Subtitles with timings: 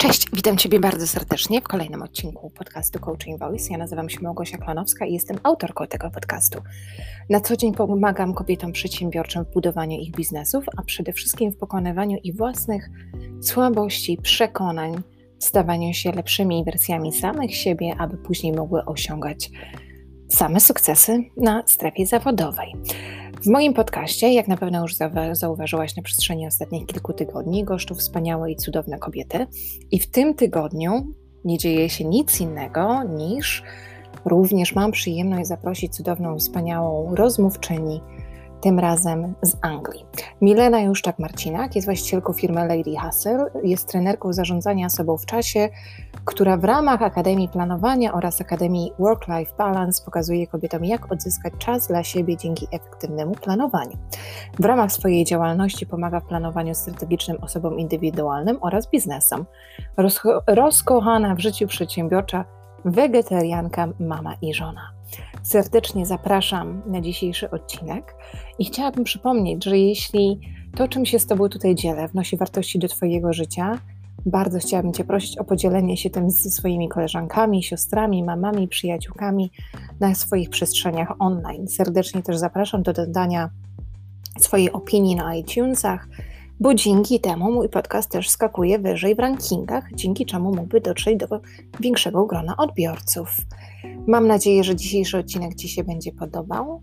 [0.00, 3.68] Cześć, witam Ciebie bardzo serdecznie w kolejnym odcinku podcastu Coaching Voice.
[3.70, 6.58] Ja nazywam się Małgosia Klanowska i jestem autorką tego podcastu.
[7.30, 12.18] Na co dzień pomagam kobietom przedsiębiorczym w budowaniu ich biznesów, a przede wszystkim w pokonywaniu
[12.22, 12.90] ich własnych
[13.42, 15.02] słabości, przekonań,
[15.38, 19.50] stawaniu się lepszymi wersjami samych siebie, aby później mogły osiągać
[20.28, 22.72] same sukcesy na strefie zawodowej.
[23.42, 24.96] W moim podcaście, jak na pewno już
[25.32, 29.46] zauważyłaś na przestrzeni ostatnich kilku tygodni, goszczą wspaniałe i cudowne kobiety.
[29.90, 33.62] I w tym tygodniu nie dzieje się nic innego niż
[34.24, 38.00] również mam przyjemność zaprosić cudowną, wspaniałą rozmówczyni
[38.60, 40.06] tym razem z Anglii.
[40.40, 45.68] Milena Juszczak-Marcinak jest właścicielką firmy Lady Hustle, jest trenerką zarządzania sobą w czasie,
[46.24, 52.04] która w ramach Akademii Planowania oraz Akademii Work-Life Balance pokazuje kobietom, jak odzyskać czas dla
[52.04, 53.98] siebie dzięki efektywnemu planowaniu.
[54.58, 59.46] W ramach swojej działalności pomaga w planowaniu strategicznym osobom indywidualnym oraz biznesom.
[59.96, 62.44] Rozko rozkochana w życiu przedsiębiorcza,
[62.84, 64.99] wegetarianka, mama i żona.
[65.42, 68.14] Serdecznie zapraszam na dzisiejszy odcinek
[68.58, 70.40] i chciałabym przypomnieć, że jeśli
[70.76, 73.80] to, czym się z Tobą tutaj dzielę, wnosi wartości do Twojego życia,
[74.26, 79.50] bardzo chciałabym Cię prosić o podzielenie się tym ze swoimi koleżankami, siostrami, mamami, przyjaciółkami
[80.00, 81.68] na swoich przestrzeniach online.
[81.68, 83.50] Serdecznie też zapraszam do dodania
[84.38, 86.08] swojej opinii na iTunesach,
[86.60, 91.40] bo dzięki temu mój podcast też skakuje wyżej w rankingach, dzięki czemu mógłby dotrzeć do
[91.80, 93.36] większego grona odbiorców.
[94.06, 96.82] Mam nadzieję, że dzisiejszy odcinek Ci się będzie podobał.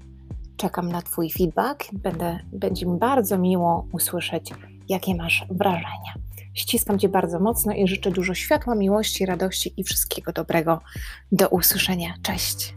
[0.58, 1.84] Czekam na Twój feedback.
[1.94, 4.54] Będę, będzie mi bardzo miło usłyszeć,
[4.90, 6.14] jakie masz wrażenia.
[6.54, 10.80] Ściskam Cię bardzo mocno i życzę dużo światła, miłości, radości i wszystkiego dobrego.
[11.32, 12.14] Do usłyszenia.
[12.22, 12.76] Cześć.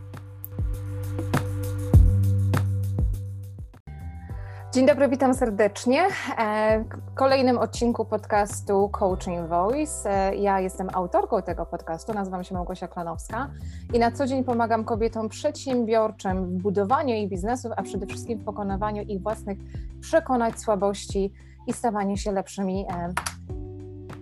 [4.73, 6.07] Dzień dobry, witam serdecznie.
[6.39, 10.11] E, w kolejnym odcinku podcastu Coaching Voice.
[10.31, 13.51] E, ja jestem autorką tego podcastu, nazywam się Małgosia Klanowska
[13.95, 18.45] i na co dzień pomagam kobietom przedsiębiorczym w budowaniu ich biznesów, a przede wszystkim w
[18.45, 19.59] pokonywaniu ich własnych
[20.01, 21.33] przekonań, słabości
[21.67, 23.13] i stawaniu się lepszymi e,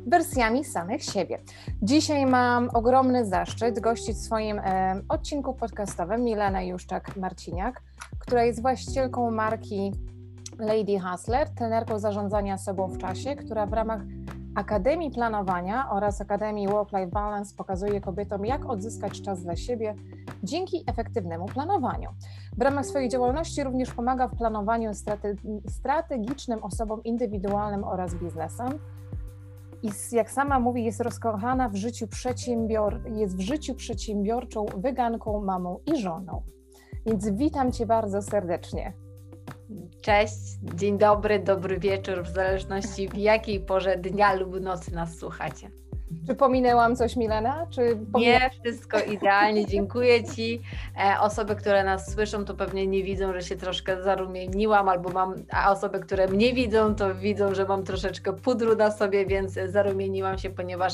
[0.06, 1.38] wersjami samych siebie.
[1.82, 4.60] Dzisiaj mam ogromny zaszczyt gościć w swoim
[5.08, 7.72] odcinku podcastowym Milenę Juszczak-Marciniak,
[8.18, 9.92] która jest właścicielką marki
[10.58, 14.00] Lady Hustler, trenerką zarządzania sobą w czasie, która w ramach
[14.54, 19.94] Akademii Planowania oraz Akademii Work-Life Balance pokazuje kobietom, jak odzyskać czas dla siebie
[20.42, 22.08] dzięki efektywnemu planowaniu.
[22.56, 24.90] W ramach swojej działalności również pomaga w planowaniu
[25.68, 28.68] strategicznym osobom indywidualnym oraz biznesem.
[29.82, 35.78] I jak sama mówi, jest rozkochana w życiu przedsiębior, jest w życiu przedsiębiorczą, wyganką, mamą
[35.86, 36.42] i żoną.
[37.06, 38.92] Więc witam Cię bardzo serdecznie.
[40.02, 40.34] Cześć,
[40.74, 45.70] dzień dobry, dobry wieczór, w zależności w jakiej porze dnia lub nocy nas słuchacie.
[46.26, 47.66] Czy pominęłam coś, Milena?
[47.70, 50.62] Czy Nie, wszystko idealnie, dziękuję Ci.
[50.96, 55.34] E, osoby, które nas słyszą, to pewnie nie widzą, że się troszkę zarumieniłam, albo mam,
[55.50, 60.38] a osoby, które mnie widzą, to widzą, że mam troszeczkę pudru na sobie, więc zarumieniłam
[60.38, 60.92] się, ponieważ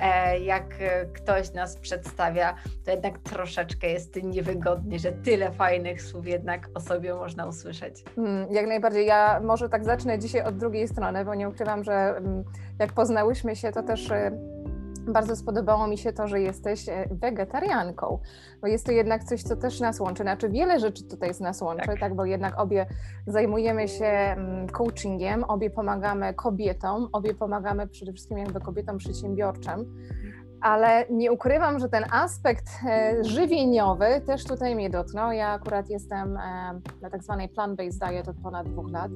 [0.00, 0.64] e, jak
[1.12, 2.54] ktoś nas przedstawia,
[2.84, 8.04] to jednak troszeczkę jest niewygodnie, że tyle fajnych słów jednak o sobie można usłyszeć.
[8.16, 9.06] Hmm, jak najbardziej.
[9.06, 12.44] Ja może tak zacznę dzisiaj od drugiej strony, bo nie ukrywam, że mm,
[12.78, 14.55] jak poznałyśmy się, to też e,
[15.06, 18.18] bardzo spodobało mi się to, że jesteś e, wegetarianką,
[18.60, 20.22] bo jest to jednak coś, co też nas łączy.
[20.22, 22.00] Znaczy, wiele rzeczy tutaj z nas łączy, tak.
[22.00, 22.86] tak, bo jednak obie
[23.26, 29.96] zajmujemy się mm, coachingiem, obie pomagamy kobietom, obie pomagamy przede wszystkim jakby kobietom przedsiębiorczym.
[30.60, 35.32] Ale nie ukrywam, że ten aspekt e, żywieniowy też tutaj mnie dotknął.
[35.32, 39.10] Ja akurat jestem e, na tak zwanej plant-based diet od ponad dwóch lat,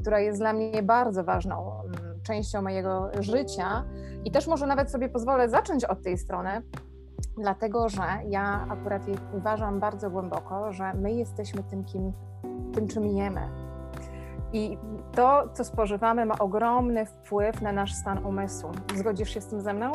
[0.00, 3.84] która jest dla mnie bardzo ważną mm, częścią mojego życia
[4.24, 6.62] i też może nawet sobie pozwolę zacząć od tej strony,
[7.38, 9.02] dlatego że ja akurat
[9.32, 12.12] uważam bardzo głęboko, że my jesteśmy tym, kim,
[12.74, 13.48] tym czym jemy.
[14.52, 14.78] I
[15.12, 18.70] to, co spożywamy, ma ogromny wpływ na nasz stan umysłu.
[18.94, 19.92] Zgodzisz się z tym ze mną?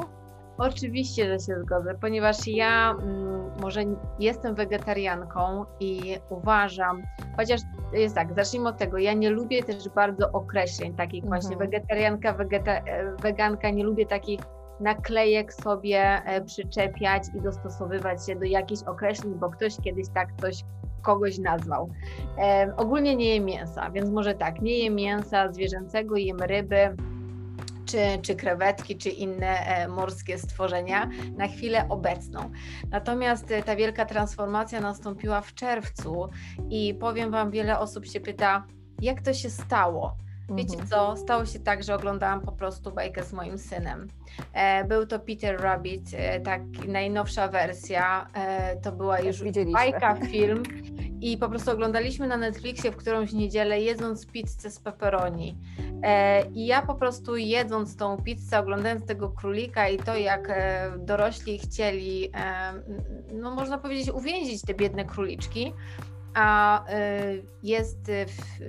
[0.57, 3.81] Oczywiście, że się zgodzę, ponieważ ja mm, może
[4.19, 7.03] jestem wegetarianką i uważam,
[7.37, 7.61] chociaż
[7.93, 11.41] jest tak, zacznijmy od tego, ja nie lubię też bardzo określeń takich mhm.
[11.41, 14.39] właśnie wegetarianka, wegeta, e, weganka, nie lubię takich
[14.79, 20.63] naklejek sobie e, przyczepiać i dostosowywać się do jakichś określeń, bo ktoś kiedyś tak coś
[21.01, 21.89] kogoś nazwał.
[22.37, 26.95] E, ogólnie nie jem mięsa, więc może tak, nie jem mięsa zwierzęcego, jem ryby,
[27.89, 32.51] czy, czy krewetki, czy inne e, morskie stworzenia na chwilę obecną.
[32.89, 36.29] Natomiast e, ta wielka transformacja nastąpiła w czerwcu
[36.69, 38.63] i powiem Wam, wiele osób się pyta,
[39.01, 40.15] jak to się stało?
[40.55, 40.89] Wiecie mhm.
[40.89, 44.07] co, stało się tak, że oglądałam po prostu bajkę z moim synem.
[44.53, 46.11] E, był to Peter Rabbit,
[46.43, 48.27] tak najnowsza wersja,
[48.83, 49.43] to była już
[49.73, 50.63] bajka, film
[51.21, 55.57] i po prostu oglądaliśmy na Netflixie w którąś niedzielę jedząc pizzę z pepperoni.
[56.03, 60.91] E, I ja po prostu jedząc tą pizzę, oglądając tego królika i to jak e,
[60.97, 62.73] dorośli chcieli, e,
[63.33, 65.73] no można powiedzieć, uwięzić te biedne króliczki,
[66.33, 66.85] a
[67.63, 68.59] jest w,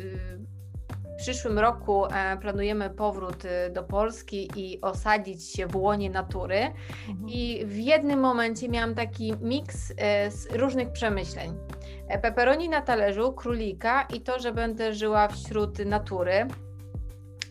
[1.15, 2.05] w przyszłym roku
[2.41, 3.43] planujemy powrót
[3.73, 6.73] do Polski i osadzić się w łonie natury.
[7.09, 7.29] Mhm.
[7.29, 9.93] I w jednym momencie miałam taki miks
[10.29, 11.55] z różnych przemyśleń.
[12.23, 16.47] Peperoni na talerzu, królika i to, że będę żyła wśród natury.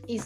[0.10, 0.20] I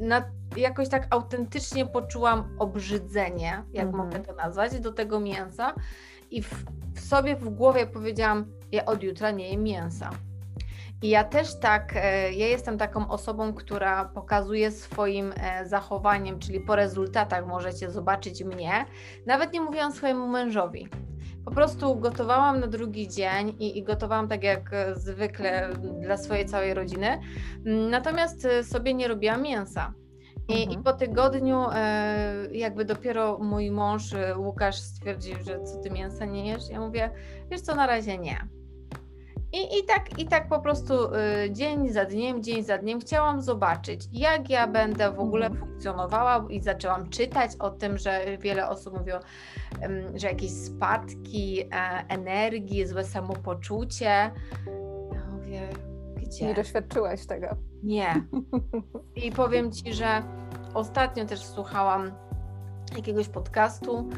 [0.00, 0.22] na,
[0.56, 4.04] jakoś tak autentycznie poczułam obrzydzenie, jak mhm.
[4.04, 5.74] mogę to nazwać, do tego mięsa.
[6.30, 6.64] I w,
[6.94, 10.10] w sobie w głowie powiedziałam, ja od jutra nie jem mięsa.
[11.02, 16.60] I ja też tak, e, ja jestem taką osobą, która pokazuje swoim e, zachowaniem, czyli
[16.60, 18.86] po rezultatach możecie zobaczyć mnie,
[19.26, 20.88] nawet nie mówiąc swojemu mężowi.
[21.44, 26.46] Po prostu gotowałam na drugi dzień i, i, gotowałam tak jak e, zwykle dla swojej
[26.46, 27.20] całej rodziny.
[27.64, 29.94] Natomiast e, sobie nie robiłam mięsa.
[30.48, 30.80] I, mhm.
[30.80, 36.48] I, po tygodniu e, jakby dopiero mój mąż Łukasz stwierdził, że co ty mięsa nie
[36.48, 36.70] jesz?
[36.70, 37.10] Ja mówię,
[37.50, 38.48] wiesz co, na razie nie.
[39.52, 40.94] I, i, tak, I tak po prostu
[41.50, 45.66] dzień za dniem, dzień za dniem chciałam zobaczyć, jak ja będę w ogóle mhm.
[45.66, 49.18] funkcjonowała i zaczęłam czytać o tym, że wiele osób mówiło,
[50.14, 51.66] że jakieś spadki e,
[52.08, 54.30] energii, złe samopoczucie.
[55.14, 55.68] Ja mówię,
[56.16, 56.46] gdzie?
[56.46, 57.46] Nie doświadczyłaś tego.
[57.82, 58.26] Nie.
[59.24, 60.22] I powiem Ci, że
[60.74, 62.12] ostatnio też słuchałam
[62.96, 64.08] jakiegoś podcastu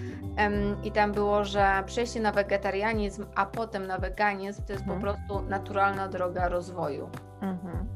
[0.85, 5.01] i tam było, że przejście na wegetarianizm, a potem na weganizm to jest mhm.
[5.01, 7.11] po prostu naturalna droga rozwoju.
[7.41, 7.87] Mhm.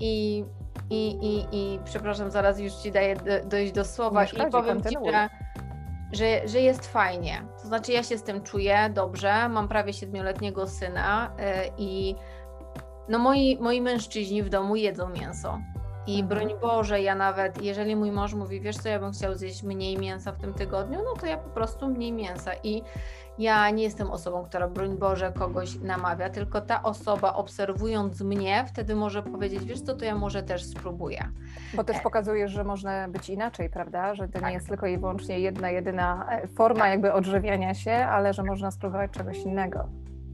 [0.00, 0.44] I,
[0.90, 3.16] i, i, I przepraszam, zaraz już Ci daję
[3.46, 5.28] dojść do słowa i powiem Ci, że
[6.12, 7.42] że, że jest fajnie.
[7.62, 9.48] To znaczy, ja się z tym czuję dobrze.
[9.48, 11.44] Mam prawie siedmioletniego syna yy,
[11.78, 12.14] i
[13.08, 15.60] no moi, moi mężczyźni w domu jedzą mięso.
[16.06, 16.28] I mhm.
[16.28, 19.98] broń Boże, ja nawet, jeżeli mój mąż mówi, wiesz co, ja bym chciał zjeść mniej
[19.98, 22.50] mięsa w tym tygodniu, no to ja po prostu mniej mięsa.
[22.64, 22.82] I
[23.38, 28.94] ja nie jestem osobą, która broń Boże kogoś namawia, tylko ta osoba obserwując mnie wtedy
[28.94, 31.28] może powiedzieć, wiesz co, to ja może też spróbuję.
[31.74, 32.00] Bo też e.
[32.00, 34.14] pokazujesz, że można być inaczej, prawda?
[34.14, 34.48] Że to tak.
[34.48, 38.70] nie jest tylko i wyłącznie jedna, jedyna e, forma jakby odżywiania się, ale że można
[38.70, 39.88] spróbować czegoś innego.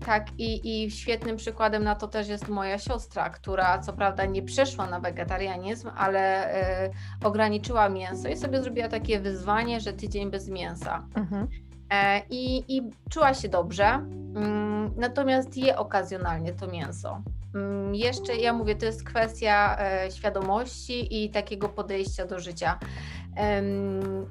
[0.06, 4.42] Tak, i, i świetnym przykładem na to też jest moja siostra, która co prawda nie
[4.42, 6.54] przeszła na wegetarianizm, ale
[6.86, 6.90] y,
[7.24, 11.06] ograniczyła mięso i sobie zrobiła takie wyzwanie, że tydzień bez mięsa.
[11.14, 11.48] Mhm.
[11.90, 17.22] E, i, i czuła się dobrze, mm, natomiast je okazjonalnie to mięso.
[17.54, 22.78] Mm, jeszcze ja mówię, to jest kwestia e, świadomości i takiego podejścia do życia.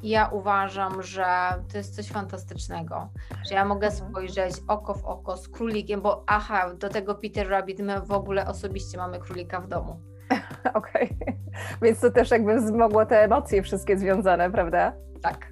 [0.03, 1.25] Ja uważam, że
[1.71, 3.09] to jest coś fantastycznego,
[3.50, 4.09] że ja mogę mhm.
[4.09, 8.48] spojrzeć oko w oko z królikiem, bo aha, do tego Peter Rabbit, my w ogóle
[8.48, 10.00] osobiście mamy królika w domu.
[10.74, 11.38] Okej, okay.
[11.81, 14.94] więc to też jakby wzmogło te emocje wszystkie związane, prawda?
[15.21, 15.50] Tak,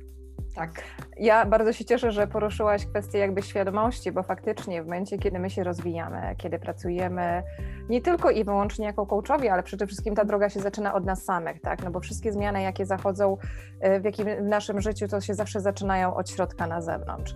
[0.60, 0.84] tak.
[1.18, 5.50] Ja bardzo się cieszę, że poruszyłaś kwestię jakby świadomości, bo faktycznie w momencie, kiedy my
[5.50, 7.44] się rozwijamy, kiedy pracujemy
[7.90, 11.24] nie tylko i wyłącznie jako coachowie, ale przede wszystkim ta droga się zaczyna od nas
[11.24, 11.84] samych, tak?
[11.84, 13.38] No bo wszystkie zmiany, jakie zachodzą
[13.80, 17.36] e, w, jakim, w naszym życiu, to się zawsze zaczynają od środka na zewnątrz.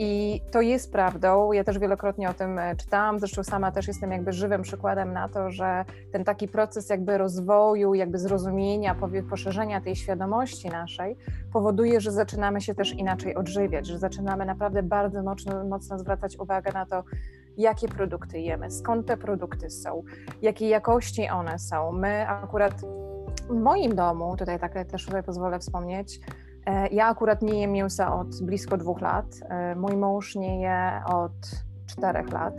[0.00, 1.52] I to jest prawdą.
[1.52, 5.28] Ja też wielokrotnie o tym e, czytałam, zresztą sama też jestem jakby żywym przykładem na
[5.28, 8.96] to, że ten taki proces jakby rozwoju, jakby zrozumienia,
[9.30, 11.16] poszerzenia tej świadomości naszej
[11.52, 16.72] powoduje, że zaczynamy się też inaczej odżywiać, że zaczynamy naprawdę bardzo mocno, mocno zwracać uwagę
[16.72, 17.04] na to,
[17.56, 20.02] jakie produkty jemy, skąd te produkty są,
[20.42, 21.92] jakiej jakości one są.
[21.92, 22.72] My akurat
[23.48, 26.20] w moim domu, tutaj tak też tutaj pozwolę wspomnieć,
[26.92, 29.26] ja akurat nie jem mięsa od blisko dwóch lat.
[29.48, 31.32] E, mój mąż nie je od
[31.86, 32.54] czterech lat.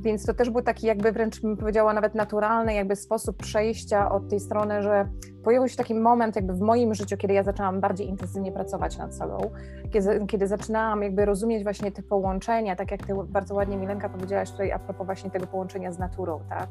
[0.00, 4.28] Więc to też był taki jakby wręcz bym powiedziała nawet naturalny jakby sposób przejścia od
[4.28, 5.08] tej strony, że
[5.44, 9.14] pojawił się taki moment jakby w moim życiu, kiedy ja zaczęłam bardziej intensywnie pracować nad
[9.14, 9.50] sobą,
[9.90, 14.50] kiedy, kiedy zaczynałam jakby rozumieć właśnie te połączenia, tak jak ty bardzo ładnie Milenka powiedziałaś
[14.50, 16.68] tutaj a propos właśnie tego połączenia z naturą, tak?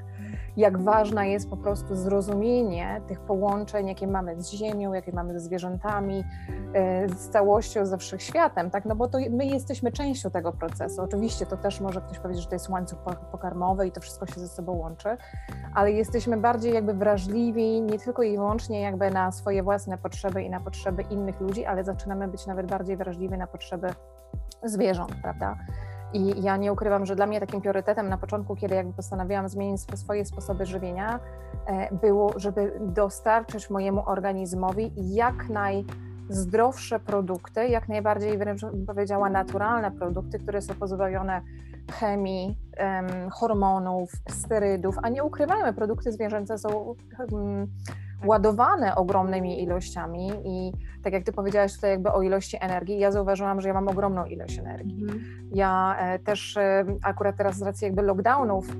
[0.58, 5.40] Jak ważna jest po prostu zrozumienie tych połączeń, jakie mamy z ziemią, jakie mamy ze
[5.40, 6.24] zwierzętami,
[6.74, 8.86] e, z całością, ze wszechświatem, tak?
[8.86, 11.02] No bo to my jesteśmy częścią tego procesu.
[11.02, 13.00] Oczywiście to też może ktoś powiedzieć, że to jest łańcuch
[13.32, 15.18] pokarmowy i to wszystko się ze sobą łączy,
[15.76, 20.50] ale jesteśmy bardziej jakby wrażliwi nie tylko i wyłącznie jakby na swoje własne potrzeby i
[20.50, 23.94] na potrzeby innych ludzi, ale zaczynamy być nawet bardziej wrażliwi na potrzeby
[24.63, 25.58] zwierząt, prawda?
[26.13, 29.82] I ja nie ukrywam, że dla mnie takim priorytetem na początku, kiedy jakby postanowiłam zmienić
[29.96, 31.20] swoje sposoby żywienia,
[31.66, 39.92] e, było, żeby dostarczyć mojemu organizmowi jak najzdrowsze produkty, jak najbardziej wręcz bym powiedziała naturalne
[39.92, 41.42] produkty, które są pozbawione
[41.92, 42.58] chemii,
[43.32, 46.96] hormonów, sterydów, a nie ukrywajmy, produkty zwierzęce są
[48.26, 50.72] ładowane ogromnymi ilościami i
[51.04, 54.26] tak jak ty powiedziałaś tutaj jakby o ilości energii, ja zauważyłam, że ja mam ogromną
[54.26, 55.04] ilość energii.
[55.04, 55.20] Mm.
[55.52, 58.76] Ja e, też e, akurat teraz z racji jakby lockdownów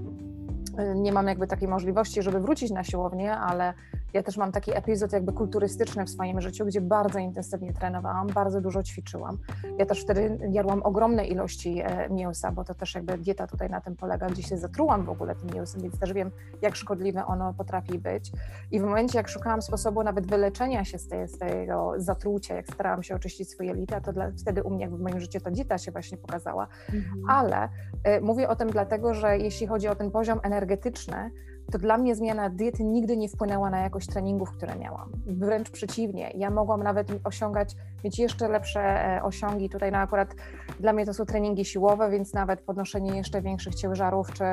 [0.78, 3.74] e, nie mam jakby takiej możliwości, żeby wrócić na siłownię, ale
[4.14, 8.62] ja też mam taki epizod jakby kulturystyczny w swoim życiu, gdzie bardzo intensywnie trenowałam, bardzo
[8.62, 9.38] dużo ćwiczyłam.
[9.78, 13.82] Ja też wtedy jadłam ogromne ilości e, mięsa, bo to też jakby dieta tutaj na
[13.82, 17.54] tym polega, gdzie się zatrułam w ogóle tym mięsem, więc też wiem, jak szkodliwe ono
[17.54, 18.32] potrafi być.
[18.72, 22.68] I w momencie, jak szukałam sposobu nawet wyleczenia się z, tej, z tego zatrucia, jak
[22.68, 25.52] starałam się oczyścić swoje lita, to dla, wtedy u mnie jakby w moim życiu ta
[25.52, 26.68] dieta się właśnie pokazała.
[26.94, 27.24] Mhm.
[27.30, 27.70] Ale
[28.18, 31.32] y, mówię o tym dlatego, że jeśli chodzi o ten poziom energetyczny,
[31.72, 35.12] to dla mnie zmiana diety nigdy nie wpłynęła na jakość treningów, które miałam.
[35.26, 39.70] Wręcz przeciwnie, ja mogłam nawet osiągać, mieć jeszcze lepsze e, osiągi.
[39.70, 40.36] Tutaj no akurat
[40.80, 44.44] dla mnie to są treningi siłowe, więc nawet podnoszenie jeszcze większych ciężarów, czy,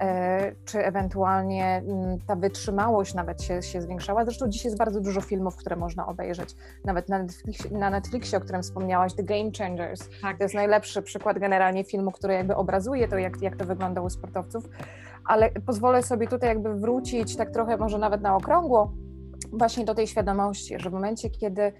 [0.00, 4.24] e, czy ewentualnie mm, ta wytrzymałość nawet się, się zwiększała.
[4.24, 6.56] Zresztą dziś jest bardzo dużo filmów, które można obejrzeć.
[6.84, 10.08] Nawet na Netflixie, na Netflixie o którym wspomniałaś, The Game Changers.
[10.22, 10.38] Tak.
[10.38, 14.10] To jest najlepszy przykład generalnie filmu, który jakby obrazuje to, jak, jak to wygląda u
[14.10, 14.68] sportowców
[15.24, 18.92] ale pozwolę sobie tutaj jakby wrócić tak trochę może nawet na okrągło
[19.52, 21.72] właśnie do tej świadomości, że w momencie, kiedy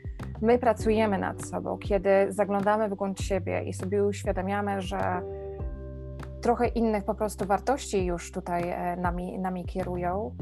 [0.43, 5.23] my pracujemy nad sobą, kiedy zaglądamy w głąb siebie i sobie uświadamiamy, że
[6.41, 10.35] trochę innych po prostu wartości już tutaj e, nami, nami kierują,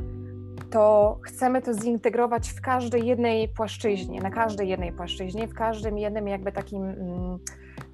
[0.71, 6.29] to chcemy to zintegrować w każdej jednej płaszczyźnie, na każdej jednej płaszczyźnie, w każdym jednym
[6.29, 7.39] jakby takim mm,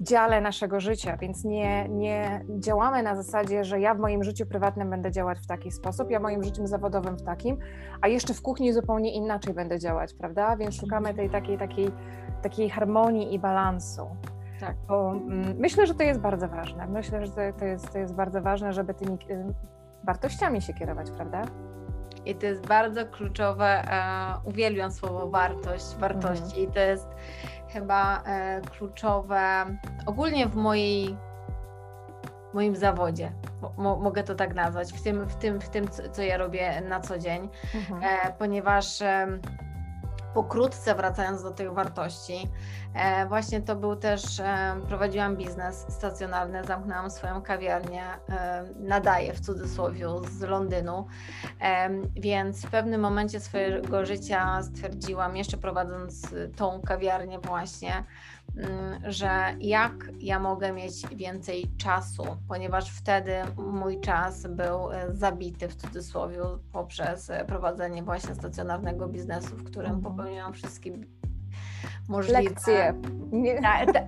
[0.01, 4.91] dziale naszego życia, więc nie, nie działamy na zasadzie, że ja w moim życiu prywatnym
[4.91, 7.59] będę działać w taki sposób, ja w moim życiu zawodowym w takim,
[8.01, 10.57] a jeszcze w kuchni zupełnie inaczej będę działać, prawda?
[10.57, 11.91] Więc szukamy tej takiej, takiej,
[12.43, 14.07] takiej harmonii i balansu.
[14.61, 14.77] Tak.
[14.89, 16.87] Bo, mm, myślę, że to jest bardzo ważne.
[16.87, 19.55] Myślę, że to jest, to jest bardzo ważne, żeby tymi y,
[20.05, 21.43] wartościami się kierować, prawda?
[22.27, 23.67] I to jest bardzo kluczowe.
[23.67, 26.63] E, uwielbiam słowo wartość, wartości.
[26.63, 27.09] I to jest
[27.69, 29.67] chyba e, kluczowe
[30.07, 31.17] ogólnie w mojej
[32.55, 33.33] moim zawodzie.
[33.77, 37.01] Mo, mogę to tak nazwać, w tym, w tym, w tym co ja robię na
[37.01, 38.03] co dzień, mhm.
[38.03, 39.03] e, ponieważ
[40.35, 42.49] pokrótce wracając do tych wartości,
[42.95, 49.41] e, właśnie to był też, e, prowadziłam biznes stacjonarny, zamknęłam swoją kawiarnię, e, nadaję w
[49.41, 50.07] cudzysłowie
[50.39, 51.07] z Londynu,
[52.17, 56.23] więc w pewnym momencie swojego życia stwierdziłam, jeszcze prowadząc
[56.57, 58.05] tą kawiarnię właśnie,
[59.09, 65.77] że jak ja mogę mieć więcej czasu, ponieważ wtedy mój czas był e, zabity w
[65.77, 66.39] cudzysłowie
[66.73, 70.17] poprzez e, prowadzenie właśnie stacjonarnego biznesu, w którym mhm.
[70.17, 70.93] popełniłam wszystkie
[72.09, 72.95] możliwe lekcje.
[73.33, 73.63] Nie.
[73.63, 74.01] Ta, ta,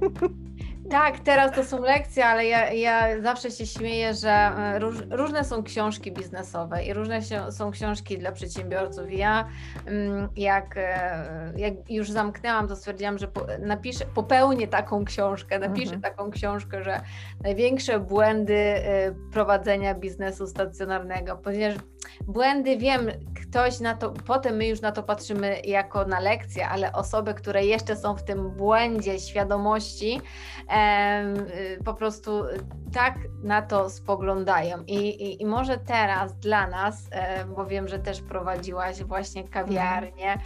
[0.90, 5.44] tak, teraz to są lekcje, ale ja, ja zawsze się śmieję, że e, róż, różne
[5.44, 9.12] są książki biznesowe i różne się, są książki dla przedsiębiorców.
[9.12, 9.48] Ja
[9.86, 13.28] mm, jak, e, jak już zamknęłam, to stwierdziłam, że
[13.60, 16.02] napiszę, popełnię taką książkę, napiszę mhm.
[16.02, 17.00] taką książkę, że
[17.42, 21.78] największe błędy e, prowadzenia biznesu stacjonarnego, ponieważ
[22.26, 23.10] błędy wiem,
[23.42, 27.66] ktoś na to, potem my już na to patrzymy jako na lekcję, ale osoby, które
[27.66, 30.20] jeszcze są w tym błędzie świadomości,
[30.66, 32.44] Y, po prostu
[32.92, 34.84] tak na to spoglądają.
[34.86, 37.08] I, i, i może teraz dla nas,
[37.56, 40.38] bo wiem, że też prowadziłaś właśnie kawiarnię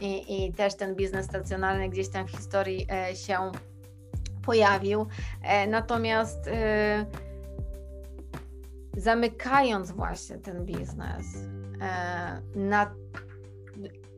[0.00, 3.52] i, i też ten biznes stacjonarny gdzieś tam w historii e, się
[4.42, 5.06] pojawił.
[5.42, 6.50] E, natomiast
[8.96, 11.26] zamykając właśnie ten biznes,
[12.54, 12.94] na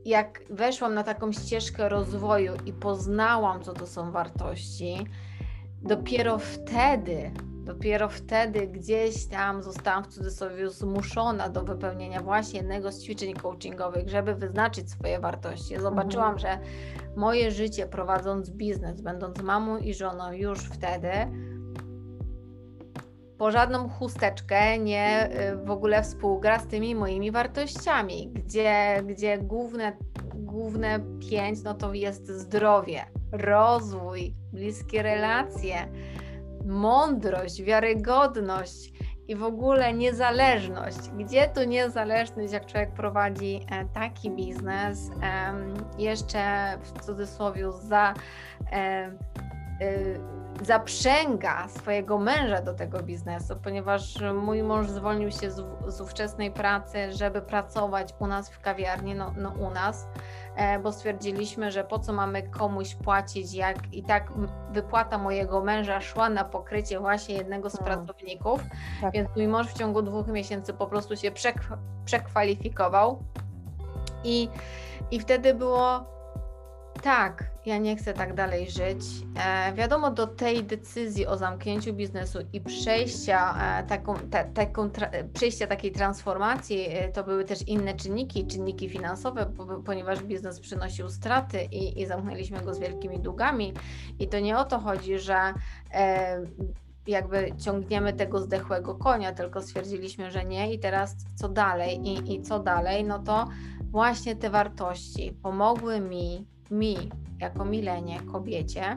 [0.04, 5.06] jak weszłam na taką ścieżkę rozwoju i poznałam, co to są wartości,
[5.82, 7.30] dopiero wtedy,
[7.64, 14.08] dopiero wtedy gdzieś tam zostałam w cudzysłowie zmuszona do wypełnienia właśnie jednego z ćwiczeń coachingowych,
[14.08, 15.80] żeby wyznaczyć swoje wartości.
[15.80, 16.38] Zobaczyłam, mhm.
[16.38, 16.68] że
[17.16, 21.08] moje życie prowadząc biznes, będąc mamą i żoną już wtedy,
[23.38, 29.96] po żadną chusteczkę nie y, w ogóle współgra z tymi moimi wartościami, gdzie, gdzie główne,
[30.34, 31.00] główne
[31.30, 35.88] pięć no to jest zdrowie, rozwój, bliskie relacje,
[36.64, 38.92] mądrość, wiarygodność
[39.28, 41.10] i w ogóle niezależność.
[41.10, 45.10] Gdzie tu niezależność, jak człowiek prowadzi e, taki biznes,
[45.98, 46.38] jeszcze
[46.82, 48.14] w cudzysłowie za
[48.72, 49.12] e, e,
[50.62, 57.12] zaprzęga swojego męża do tego biznesu, ponieważ mój mąż zwolnił się z, z ówczesnej pracy,
[57.12, 60.06] żeby pracować u nas w kawiarni, no, no u nas,
[60.56, 64.32] e, bo stwierdziliśmy, że po co mamy komuś płacić, jak i tak
[64.70, 67.98] wypłata mojego męża szła na pokrycie właśnie jednego z hmm.
[67.98, 68.60] pracowników,
[69.00, 69.12] tak.
[69.12, 71.56] więc mój mąż w ciągu dwóch miesięcy po prostu się przek
[72.04, 73.22] przekwalifikował
[74.24, 74.48] i,
[75.10, 76.15] i wtedy było
[77.02, 79.04] tak, ja nie chcę tak dalej żyć.
[79.44, 85.10] E, wiadomo, do tej decyzji o zamknięciu biznesu i przejścia, e, taką, ta, taką tra,
[85.34, 89.52] przejścia takiej transformacji e, to były też inne czynniki, czynniki finansowe,
[89.84, 93.72] ponieważ biznes przynosił straty i, i zamknęliśmy go z wielkimi długami.
[94.18, 95.54] I to nie o to chodzi, że
[95.94, 96.40] e,
[97.06, 102.42] jakby ciągniemy tego zdechłego konia, tylko stwierdziliśmy, że nie i teraz co dalej i, i
[102.42, 103.48] co dalej, no to
[103.90, 108.96] właśnie te wartości pomogły mi mi, jako milenie, kobiecie,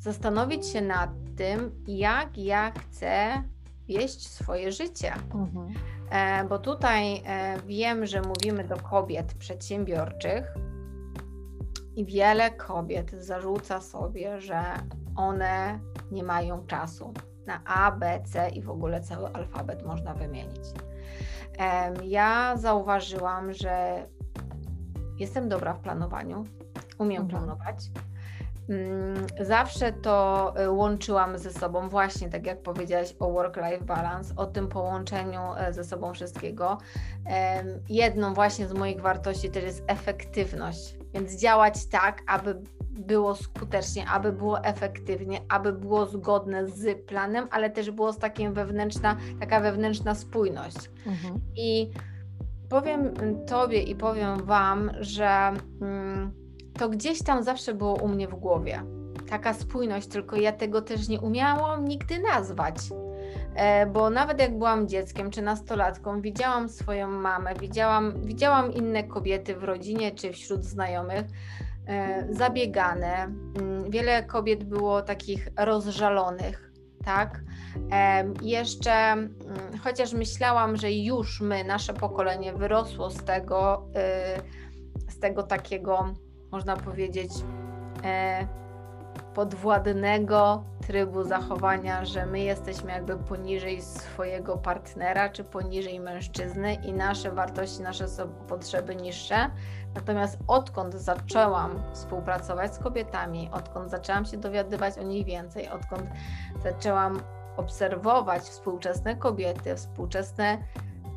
[0.00, 3.42] zastanowić się nad tym, jak ja chcę
[3.88, 5.12] wieść swoje życie.
[5.34, 5.74] Mhm.
[6.10, 10.54] E, bo tutaj e, wiem, że mówimy do kobiet przedsiębiorczych
[11.96, 14.62] i wiele kobiet zarzuca sobie, że
[15.16, 15.80] one
[16.10, 17.14] nie mają czasu
[17.46, 20.64] na A, B, C i w ogóle cały alfabet można wymienić.
[22.04, 24.06] Ja zauważyłam, że
[25.18, 26.44] jestem dobra w planowaniu,
[26.98, 27.28] umiem mhm.
[27.28, 27.76] planować.
[28.68, 34.46] Mm, zawsze to y, łączyłam ze sobą, właśnie tak jak powiedziałaś o work-life balance, o
[34.46, 36.78] tym połączeniu e, ze sobą wszystkiego.
[37.88, 44.32] Jedną właśnie z moich wartości to jest efektywność, więc działać tak, aby było skutecznie, aby
[44.32, 50.14] było efektywnie, aby było zgodne z planem, ale też było z takim wewnętrzna, taka wewnętrzna
[50.14, 50.90] spójność.
[51.06, 51.40] Mhm.
[51.56, 51.90] I
[52.68, 53.14] powiem
[53.46, 56.32] Tobie i powiem Wam, że mm,
[56.78, 58.82] to gdzieś tam zawsze było u mnie w głowie.
[59.30, 62.76] Taka spójność, tylko ja tego też nie umiałam nigdy nazwać.
[63.54, 69.56] E, bo nawet jak byłam dzieckiem czy nastolatką, widziałam swoją mamę, widziałam, widziałam inne kobiety
[69.56, 71.24] w rodzinie czy wśród znajomych,
[71.86, 73.14] e, zabiegane.
[73.14, 76.72] Mm, wiele kobiet było takich rozżalonych,
[77.04, 77.40] tak?
[78.42, 79.34] Jeszcze, mm,
[79.84, 83.88] chociaż myślałam, że już my, nasze pokolenie wyrosło z tego,
[85.08, 86.14] y, z tego takiego,
[86.52, 87.32] można powiedzieć,
[88.04, 88.46] e,
[89.34, 97.30] podwładnego trybu zachowania, że my jesteśmy jakby poniżej swojego partnera czy poniżej mężczyzny i nasze
[97.30, 98.06] wartości, nasze
[98.48, 99.50] potrzeby niższe.
[99.94, 106.10] Natomiast odkąd zaczęłam współpracować z kobietami, odkąd zaczęłam się dowiadywać o nich więcej, odkąd
[106.62, 107.20] zaczęłam
[107.56, 110.58] obserwować współczesne kobiety, współczesne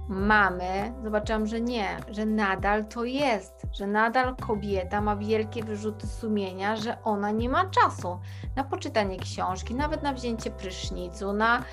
[0.10, 6.76] mamy, zobaczyłam, że nie, że nadal to jest, że nadal kobieta ma wielkie wyrzuty sumienia,
[6.76, 8.20] że ona nie ma czasu
[8.56, 11.64] na poczytanie książki, nawet na wzięcie prysznicu, na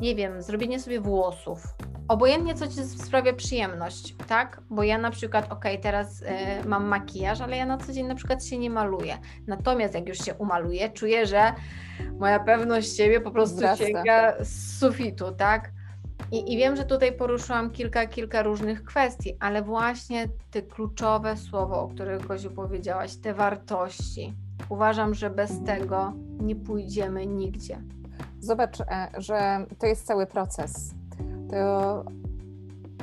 [0.00, 1.62] nie wiem, zrobienie sobie włosów.
[2.08, 4.62] Obojętnie co ci sprawia przyjemność, tak?
[4.70, 6.26] Bo ja na przykład, ok, teraz y,
[6.68, 9.18] mam makijaż, ale ja na co dzień na przykład się nie maluję.
[9.46, 11.52] Natomiast jak już się umaluję, czuję, że
[12.18, 15.70] moja pewność siebie po prostu sięga z sufitu, tak?
[16.32, 21.82] I, I wiem, że tutaj poruszyłam kilka, kilka różnych kwestii, ale właśnie te kluczowe słowo,
[21.82, 24.34] o których Goziu powiedziałaś, te wartości.
[24.68, 27.82] Uważam, że bez tego nie pójdziemy nigdzie.
[28.40, 30.94] Zobacz, e, że to jest cały proces.
[31.50, 32.04] To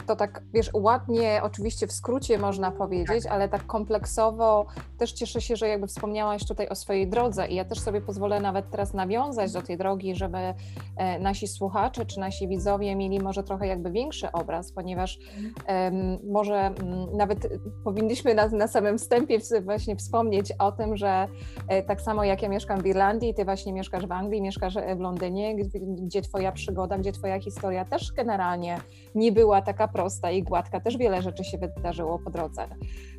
[0.07, 3.33] to tak, wiesz, ładnie, oczywiście w skrócie można powiedzieć, tak.
[3.33, 4.65] ale tak kompleksowo
[4.97, 8.39] też cieszę się, że jakby wspomniałaś tutaj o swojej drodze i ja też sobie pozwolę
[8.39, 13.43] nawet teraz nawiązać do tej drogi, żeby e, nasi słuchacze czy nasi widzowie mieli może
[13.43, 15.19] trochę jakby większy obraz, ponieważ
[15.67, 17.47] um, może um, nawet
[17.83, 21.27] powinniśmy na, na samym wstępie właśnie wspomnieć o tym, że
[21.67, 24.95] e, tak samo jak ja mieszkam w Irlandii, ty właśnie mieszkasz w Anglii, mieszkasz e,
[24.95, 28.77] w Londynie, gdzie, gdzie twoja przygoda, gdzie twoja historia też generalnie
[29.15, 30.79] nie była taka prosta i gładka.
[30.79, 32.67] Też wiele rzeczy się wydarzyło po drodze.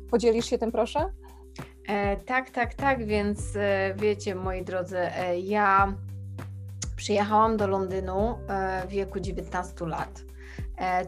[0.09, 1.09] Podzielisz się tym, proszę?
[1.89, 5.93] E, tak, tak, tak, więc e, wiecie, moi drodzy, e, ja
[6.95, 10.21] przyjechałam do Londynu e, w wieku 19 lat.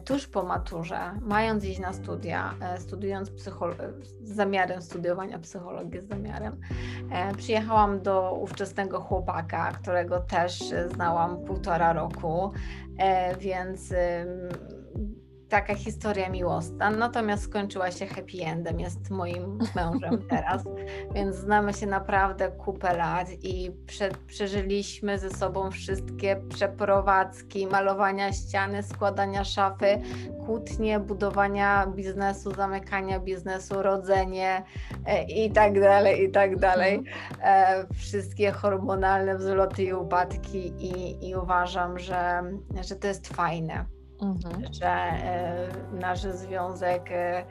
[0.06, 3.32] Tuż po maturze, mając iść na studia, studiując
[4.22, 6.62] z zamiarem studiowania psychologii, z zamiarem,
[7.38, 12.52] przyjechałam do ówczesnego chłopaka, którego też znałam półtora roku,
[13.40, 13.94] więc
[15.52, 20.64] taka historia miłosna, natomiast skończyła się happy endem, jest moim mężem teraz,
[21.16, 28.84] więc znamy się naprawdę kupę lat i prze, przeżyliśmy ze sobą wszystkie przeprowadzki, malowania ściany,
[28.84, 30.02] składania szafy,
[30.46, 34.64] kłótnie, budowania biznesu, zamykania biznesu, rodzenie
[35.06, 36.96] e, i tak dalej, i tak dalej.
[36.96, 37.14] Mhm.
[37.42, 42.44] E, wszystkie hormonalne wzloty i upadki i, i uważam, że,
[42.82, 43.86] że to jest fajne
[44.22, 44.74] mhm.
[44.74, 47.12] że e, nasz związek.
[47.12, 47.46] E, e,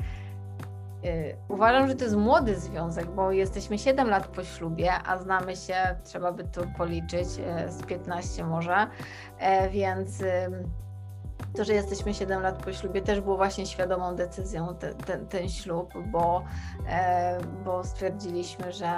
[1.49, 5.75] uważam, że to jest młody związek, bo jesteśmy 7 lat po ślubie, a znamy się,
[6.05, 7.29] trzeba by tu policzyć,
[7.69, 8.87] z 15 może,
[9.71, 10.23] więc
[11.57, 15.49] to, że jesteśmy 7 lat po ślubie, też było właśnie świadomą decyzją te, ten, ten
[15.49, 16.45] ślub, bo,
[17.65, 18.93] bo stwierdziliśmy, że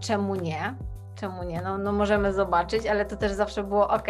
[0.00, 0.74] czemu nie?
[1.14, 1.62] Czemu nie?
[1.62, 4.08] No, no możemy zobaczyć, ale to też zawsze było ok,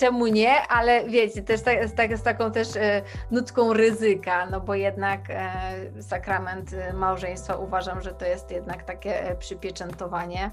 [0.00, 4.60] czemu nie, ale wiecie, też tak, z, tak, z taką też e, nutką ryzyka, no
[4.60, 10.50] bo jednak e, sakrament e, małżeństwa uważam, że to jest jednak takie przypieczętowanie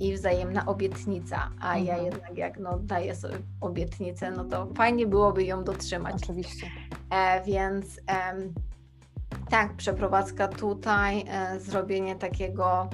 [0.00, 1.84] i wzajemna obietnica, a mhm.
[1.84, 6.14] ja jednak jak no, daję sobie obietnicę, no to fajnie byłoby ją dotrzymać.
[6.22, 6.66] Oczywiście.
[7.46, 8.00] Więc
[9.50, 11.24] tak, przeprowadzka tutaj,
[11.58, 12.88] zrobienie takiego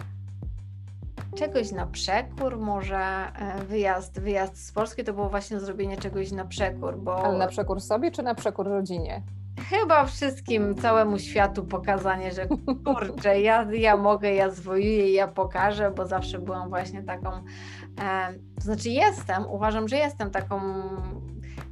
[1.39, 6.45] czegoś na przekór, może e, wyjazd, wyjazd z Polski to było właśnie zrobienie czegoś na
[6.45, 7.25] przekór, bo...
[7.25, 9.23] Ale na przekór sobie czy na przekór rodzinie?
[9.71, 12.47] Chyba wszystkim, całemu światu pokazanie, że
[12.85, 17.31] kurczę, ja, ja mogę, ja zwojuję, ja pokażę, bo zawsze byłam właśnie taką,
[18.01, 20.61] e, to znaczy jestem, uważam, że jestem taką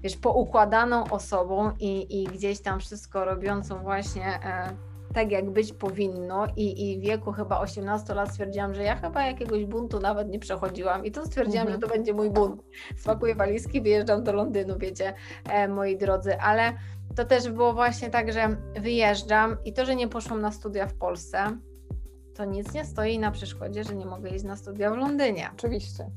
[0.02, 4.76] wiesz, poukładaną osobą i, i gdzieś tam wszystko robiącą właśnie e,
[5.16, 9.26] tak, jak być powinno i, i w wieku chyba 18 lat stwierdziłam, że ja chyba
[9.26, 11.80] jakiegoś buntu nawet nie przechodziłam i tu stwierdziłam, mhm.
[11.80, 12.62] że to będzie mój bunt.
[12.96, 15.14] Spakuję walizki, wyjeżdżam do Londynu, wiecie,
[15.48, 16.72] e, moi drodzy, ale
[17.16, 20.94] to też było właśnie tak, że wyjeżdżam i to, że nie poszłam na studia w
[20.94, 21.58] Polsce,
[22.34, 25.50] to nic nie stoi na przeszkodzie, że nie mogę iść na studia w Londynie.
[25.54, 26.10] Oczywiście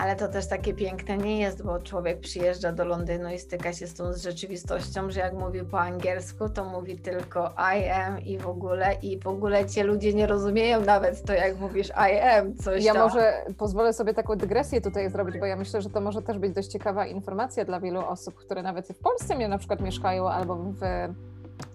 [0.00, 3.86] ale to też takie piękne nie jest, bo człowiek przyjeżdża do Londynu i styka się
[3.86, 8.48] z tą rzeczywistością, że jak mówi po angielsku, to mówi tylko I am i w
[8.48, 12.84] ogóle, i w ogóle cię ludzie nie rozumieją nawet to, jak mówisz I am, coś
[12.84, 13.02] Ja tam.
[13.02, 16.52] może pozwolę sobie taką dygresję tutaj zrobić, bo ja myślę, że to może też być
[16.52, 20.80] dość ciekawa informacja dla wielu osób, które nawet w Polsce na przykład mieszkają albo w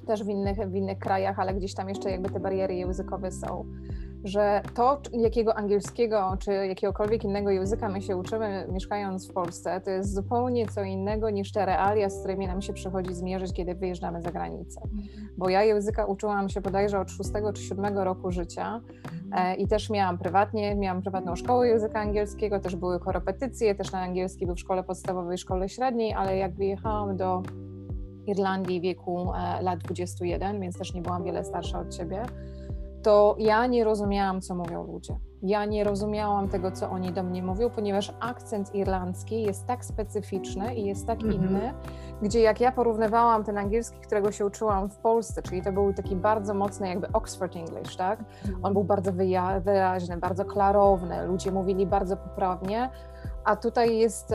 [0.08, 3.66] też w innych, w innych krajach, ale gdzieś tam jeszcze jakby te bariery językowe są
[4.26, 9.92] że to, jakiego angielskiego czy jakiegokolwiek innego języka my się uczymy mieszkając w Polsce, to
[9.92, 14.22] jest zupełnie co innego niż te realia, z którymi nam się przychodzi zmierzyć, kiedy wyjeżdżamy
[14.22, 14.82] za granicę.
[15.38, 18.82] Bo ja języka uczyłam się bodajże od 6 czy 7 roku życia
[19.32, 24.00] e, i też miałam prywatnie, miałam prywatną szkołę języka angielskiego, też były korepetycje, też na
[24.00, 27.44] angielski był w szkole podstawowej, szkole średniej, ale jak wyjechałam do
[28.28, 32.24] Irlandii w wieku e, lat 21, więc też nie byłam wiele starsza od ciebie,
[33.06, 35.15] to ja nie rozumiałam, co mówią ludzie.
[35.41, 40.76] Ja nie rozumiałam tego, co oni do mnie mówią, ponieważ akcent irlandzki jest tak specyficzny
[40.76, 41.36] i jest tak mm -hmm.
[41.36, 41.74] inny,
[42.22, 46.15] gdzie jak ja porównywałam ten angielski, którego się uczyłam w Polsce, czyli to był taki
[46.15, 48.20] bardzo mocny jakby Oxford English, tak?
[48.63, 49.12] On był bardzo
[49.62, 52.89] wyraźny, bardzo klarowny, ludzie mówili bardzo poprawnie,
[53.46, 54.30] a tutaj jest,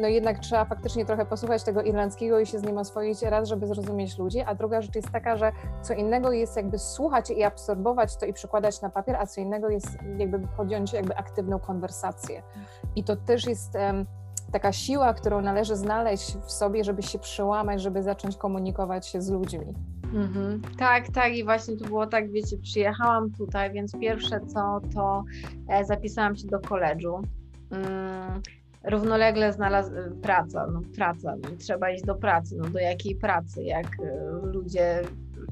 [0.00, 3.66] no jednak trzeba faktycznie trochę posłuchać tego irlandzkiego i się z nim oswoić raz, żeby
[3.66, 8.16] zrozumieć ludzi, a druga rzecz jest taka, że co innego jest jakby słuchać i absorbować
[8.16, 12.42] to i przekładać na papier, a co innego jest jakby podjąć jakby aktywną konwersację.
[12.96, 13.76] I to też jest
[14.52, 19.30] taka siła, którą należy znaleźć w sobie, żeby się przełamać, żeby zacząć komunikować się z
[19.30, 19.74] ludźmi.
[20.14, 20.62] Mhm.
[20.78, 25.24] Tak, tak i właśnie to było tak, wiecie, przyjechałam tutaj, więc pierwsze co, to
[25.68, 27.22] e, zapisałam się do koledżu
[27.74, 28.42] Mm,
[28.84, 33.86] równolegle znalazł praca, no praca, no, trzeba iść do pracy, no do jakiej pracy, jak
[33.86, 35.02] y, ludzie,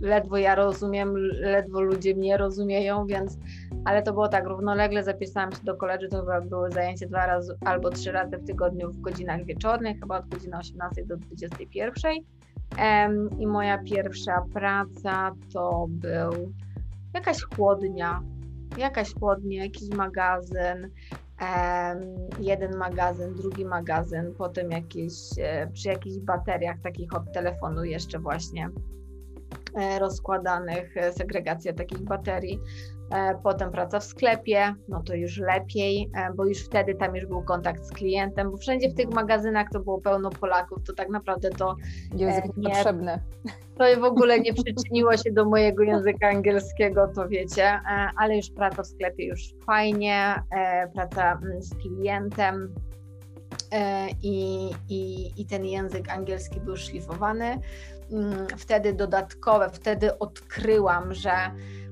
[0.01, 3.39] ledwo ja rozumiem, ledwo ludzie mnie rozumieją, więc,
[3.85, 7.57] ale to było tak, równolegle zapisałam się do koledżu, to chyba były zajęcia dwa razy
[7.65, 12.13] albo trzy razy w tygodniu w godzinach wieczornych, chyba od godziny 18 do 21.
[13.39, 16.53] I moja pierwsza praca to był
[17.15, 18.23] jakaś chłodnia,
[18.79, 20.91] jakaś chłodnia, jakiś magazyn,
[22.39, 28.71] jeden magazyn, drugi magazyn, potem jakieś, e, przy jakichś bateriach takich od telefonu jeszcze właśnie
[29.75, 32.61] e, rozkładanych, e, segregacja takich baterii,
[33.43, 37.85] potem praca w sklepie, no to już lepiej, bo już wtedy tam już był kontakt
[37.85, 41.77] z klientem, bo wszędzie w tych magazynach to było pełno Polaków, to tak naprawdę to
[42.17, 43.21] język nie, potrzebny
[43.79, 47.81] to w ogóle nie przyczyniło się do mojego języka angielskiego, to wiecie, e,
[48.17, 52.75] ale już praca w sklepie już fajnie, e, praca mm, z klientem
[54.23, 57.61] i, i, i ten język angielski był szlifowany.
[58.13, 61.33] Mm, wtedy dodatkowe, wtedy odkryłam, że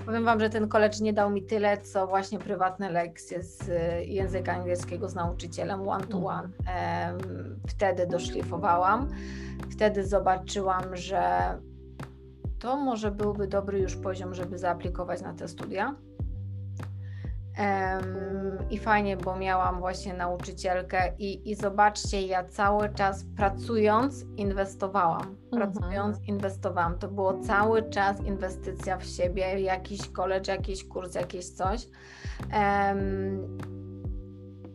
[0.07, 4.05] powiem Wam, że ten college nie dał mi tyle, co właśnie prywatne lekcje z y,
[4.05, 6.49] języka angielskiego z nauczycielem one to one.
[7.69, 9.09] Wtedy doszlifowałam,
[9.73, 11.23] wtedy zobaczyłam, że
[12.59, 15.95] to może byłby dobry już poziom, żeby zaaplikować na te studia.
[18.71, 25.37] I fajnie, bo miałam właśnie nauczycielkę i, i zobaczcie, ja cały czas pracując inwestowałam.
[25.53, 25.73] Mhm.
[25.73, 26.99] Pracując inwestowałam.
[26.99, 31.87] To było cały czas inwestycja w siebie, jakiś college, jakiś kurs, jakieś coś.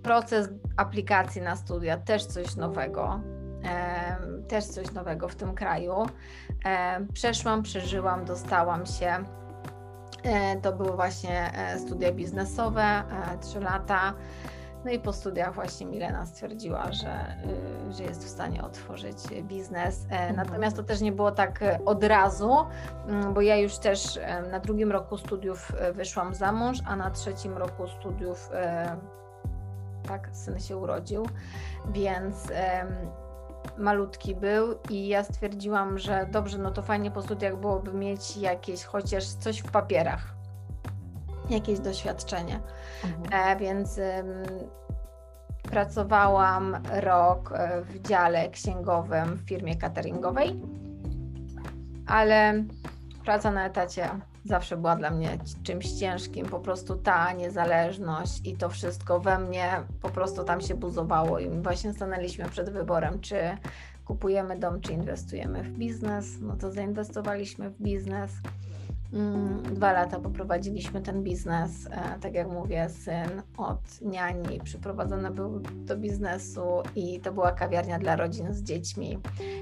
[0.03, 3.19] Proces aplikacji na studia też coś nowego.
[4.47, 5.93] Też coś nowego w tym kraju.
[7.13, 9.23] Przeszłam, przeżyłam, dostałam się
[10.61, 13.03] to były właśnie e, studia biznesowe, e,
[13.41, 14.13] trzy lata.
[14.85, 17.35] No i po studiach właśnie Milena stwierdziła, że,
[17.91, 20.03] że jest w stanie otworzyć biznes.
[20.03, 20.35] Mhm.
[20.35, 22.55] Natomiast to też nie było tak od razu,
[23.07, 24.19] mm, bo ja już też
[24.51, 28.49] na drugim roku studiów wyszłam za mąż, a na trzecim roku studiów
[30.07, 31.25] tak, syn się urodził,
[31.91, 32.35] więc
[33.77, 38.83] malutki był i ja stwierdziłam, że dobrze, no to fajnie po studiach byłoby mieć jakieś
[38.83, 40.35] chociaż coś w papierach,
[41.49, 42.59] jakieś doświadczenie.
[43.03, 43.57] Mhm.
[43.57, 43.99] E, więc
[45.63, 50.61] pracowałam rok e, w dziale księgowym w firmie cateringowej,
[52.07, 52.63] ale
[53.25, 54.09] praca na etacie
[54.45, 59.69] zawsze była dla mnie czymś ciężkim, po prostu ta niezależność i to wszystko we mnie
[60.01, 63.37] po prostu tam się buzowało i właśnie stanęliśmy przed wyborem, czy
[64.05, 68.31] kupujemy dom, czy inwestujemy w biznes, no to zainwestowaliśmy w biznes.
[69.13, 71.87] Mm, dwa lata poprowadziliśmy ten biznes.
[71.91, 76.63] E, tak jak mówię, syn od niani przyprowadzony był do biznesu
[76.95, 79.19] i to była kawiarnia dla rodzin z dziećmi,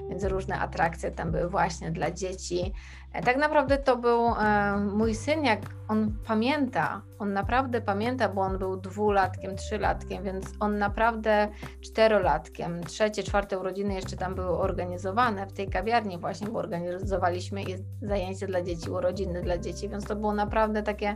[0.09, 2.73] więc różne atrakcje tam były właśnie dla dzieci.
[3.13, 8.41] E, tak naprawdę to był e, mój syn, jak on pamięta, on naprawdę pamięta, bo
[8.41, 11.47] on był dwulatkiem, trzylatkiem, więc on naprawdę
[11.81, 17.63] czterolatkiem, trzecie, czwarte urodziny jeszcze tam były organizowane w tej kawiarni właśnie, bo organizowaliśmy
[18.01, 21.15] zajęcia dla dzieci, urodziny dla dzieci, więc to było naprawdę takie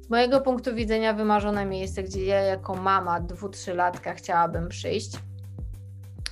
[0.00, 5.18] z mojego punktu widzenia wymarzone miejsce, gdzie ja jako mama dwu, trzylatka chciałabym przyjść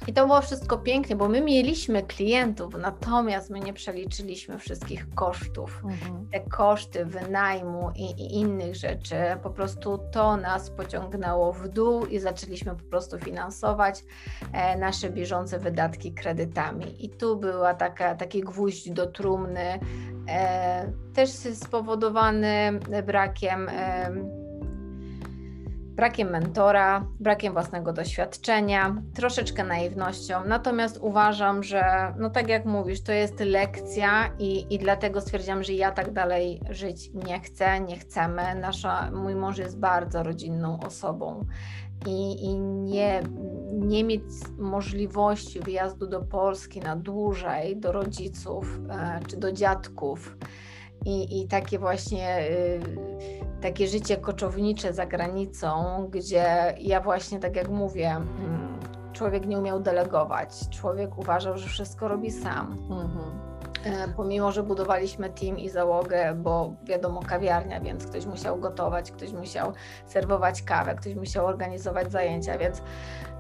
[0.07, 5.83] i to było wszystko pięknie, bo my mieliśmy klientów, natomiast my nie przeliczyliśmy wszystkich kosztów.
[5.85, 6.29] Mhm.
[6.33, 12.19] Te koszty wynajmu i, i, innych rzeczy, po prostu to nas pociągnęło w dół i
[12.19, 14.05] zaczęliśmy po prostu finansować
[14.53, 17.05] e, nasze bieżące wydatki kredytami.
[17.05, 19.81] I tu była taka, taki gwóźdź do trumny,
[20.29, 23.69] e, też spowodowany brakiem.
[23.69, 24.42] E,
[25.93, 30.45] brakiem mentora, brakiem własnego doświadczenia, troszeczkę naiwnością.
[30.47, 35.73] Natomiast uważam, że, no tak jak mówisz, to jest lekcja i, i dlatego stwierdziłam, że
[35.73, 38.43] ja tak dalej żyć nie chcę, nie chcemy.
[38.55, 41.45] Nasza, mój mąż jest bardzo rodzinną osobą
[42.07, 43.23] i, i nie,
[43.73, 44.23] nie mieć
[44.59, 50.37] możliwości wyjazdu do Polski na dłużej, do rodziców e, czy do dziadków
[51.05, 52.81] i, i takie właśnie y,
[53.62, 55.69] takie życie koczownicze za granicą,
[56.11, 58.79] gdzie ja właśnie tak jak mówię, mm,
[59.12, 62.79] człowiek nie umiał delegować, człowiek uważał, że wszystko robi sam.
[62.91, 63.53] Mhm.
[63.85, 69.33] E, pomimo, że budowaliśmy team i załogę, bo wiadomo, kawiarnia, więc ktoś musiał gotować, ktoś
[69.33, 69.73] musiał
[70.07, 72.83] serwować kawę, ktoś musiał organizować zajęcia, więc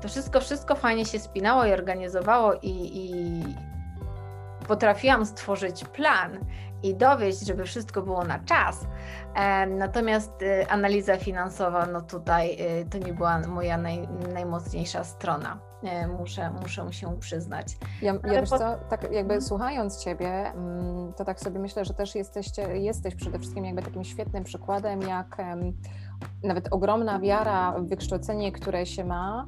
[0.00, 3.42] to wszystko, wszystko fajnie się spinało i organizowało i, i
[4.68, 6.38] potrafiłam stworzyć plan
[6.82, 8.86] i dowieść, żeby wszystko było na czas.
[9.68, 15.58] Natomiast y, analiza finansowa, no tutaj y, to nie była moja naj, najmocniejsza strona.
[15.82, 17.76] E, muszę, muszę się przyznać.
[18.02, 18.58] Ja, ja wiesz po...
[18.58, 19.42] co, tak jakby mhm.
[19.42, 24.04] słuchając Ciebie, mm, to tak sobie myślę, że też jesteście, jesteś przede wszystkim jakby takim
[24.04, 25.36] świetnym przykładem, jak
[26.42, 29.46] nawet ogromna wiara w wykształcenie, które się ma,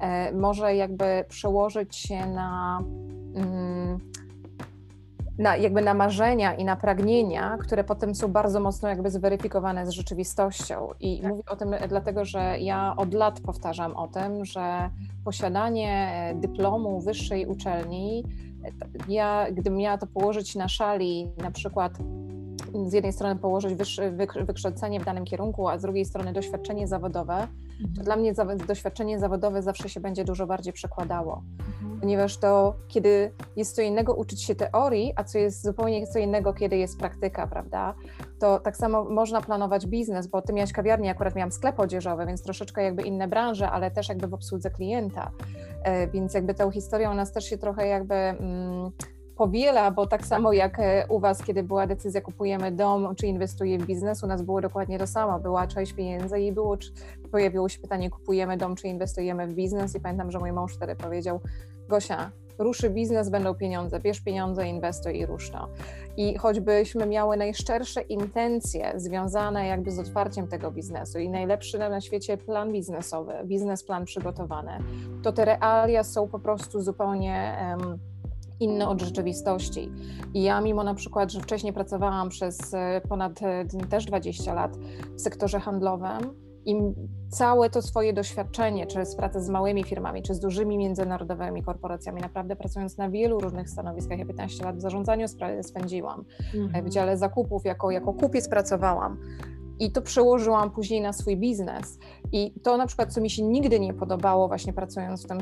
[0.00, 2.82] e, może jakby przełożyć się na
[3.34, 3.98] mm,
[5.40, 9.90] na, jakby na marzenia i na pragnienia, które potem są bardzo mocno jakby zweryfikowane z
[9.90, 10.88] rzeczywistością.
[11.00, 11.30] I tak.
[11.30, 14.90] mówię o tym dlatego, że ja od lat powtarzam o tym, że
[15.24, 18.24] posiadanie dyplomu wyższej uczelni,
[19.08, 21.92] ja gdybym miała to położyć na szali, na przykład
[22.86, 23.74] z jednej strony położyć
[24.46, 27.94] wykształcenie w danym kierunku, a z drugiej strony doświadczenie zawodowe, mhm.
[27.96, 28.34] to dla mnie
[28.66, 31.42] doświadczenie zawodowe zawsze się będzie dużo bardziej przekładało.
[31.58, 32.00] Mhm.
[32.00, 36.52] Ponieważ to, kiedy jest co innego uczyć się teorii, a co jest zupełnie co innego,
[36.52, 37.94] kiedy jest praktyka, prawda?
[38.40, 42.42] to tak samo można planować biznes, bo ty miałeś kawiarnię, akurat miałam sklep odzieżowy, więc
[42.42, 45.30] troszeczkę jakby inne branże, ale też jakby w obsłudze klienta,
[45.82, 48.90] e, więc jakby tą historią u nas też się trochę jakby mm,
[49.40, 53.78] powiela, bo tak samo jak e, u Was, kiedy była decyzja kupujemy dom, czy inwestuję
[53.78, 56.76] w biznes, u nas było dokładnie to samo, była część pieniędzy i było,
[57.32, 59.96] pojawiło się pytanie, kupujemy dom, czy inwestujemy w biznes.
[59.96, 61.40] I pamiętam, że mój mąż wtedy powiedział,
[61.88, 65.68] Gosia, ruszy biznes, będą pieniądze, bierz pieniądze, inwestuj i rusz to.
[66.16, 72.36] I choćbyśmy miały najszczersze intencje związane jakby z otwarciem tego biznesu i najlepszy na świecie
[72.36, 74.72] plan biznesowy, biznesplan przygotowany,
[75.22, 77.98] to te realia są po prostu zupełnie um,
[78.60, 79.92] inne od rzeczywistości.
[80.34, 84.76] I ja, mimo na przykład, że wcześniej pracowałam przez e, ponad e, też 20 lat
[85.16, 86.76] w sektorze handlowym, i
[87.28, 92.20] całe to swoje doświadczenie, czy z pracy z małymi firmami, czy z dużymi międzynarodowymi korporacjami,
[92.20, 95.26] naprawdę pracując na wielu różnych stanowiskach, ja 15 lat w zarządzaniu
[95.62, 96.84] spędziłam, mm-hmm.
[96.84, 99.18] w dziale zakupów, jako, jako kupiec pracowałam,
[99.80, 101.98] i to przełożyłam później na swój biznes.
[102.32, 105.40] I to na przykład, co mi się nigdy nie podobało właśnie pracując w tym,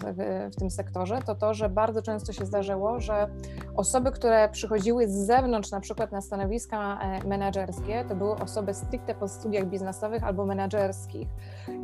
[0.53, 3.31] w, tym sektorze, to to, że bardzo często się zdarzyło, że
[3.77, 9.15] osoby, które przychodziły z zewnątrz, na przykład na stanowiska e, menedżerskie, to były osoby stricte
[9.15, 11.29] po studiach biznesowych albo menedżerskich.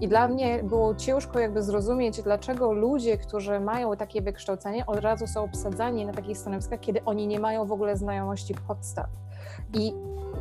[0.01, 5.27] I dla mnie było ciężko jakby zrozumieć, dlaczego ludzie, którzy mają takie wykształcenie, od razu
[5.27, 9.24] są obsadzani na takich stanowiskach, kiedy oni nie mają w ogóle znajomości podstaw.
[9.75, 9.93] I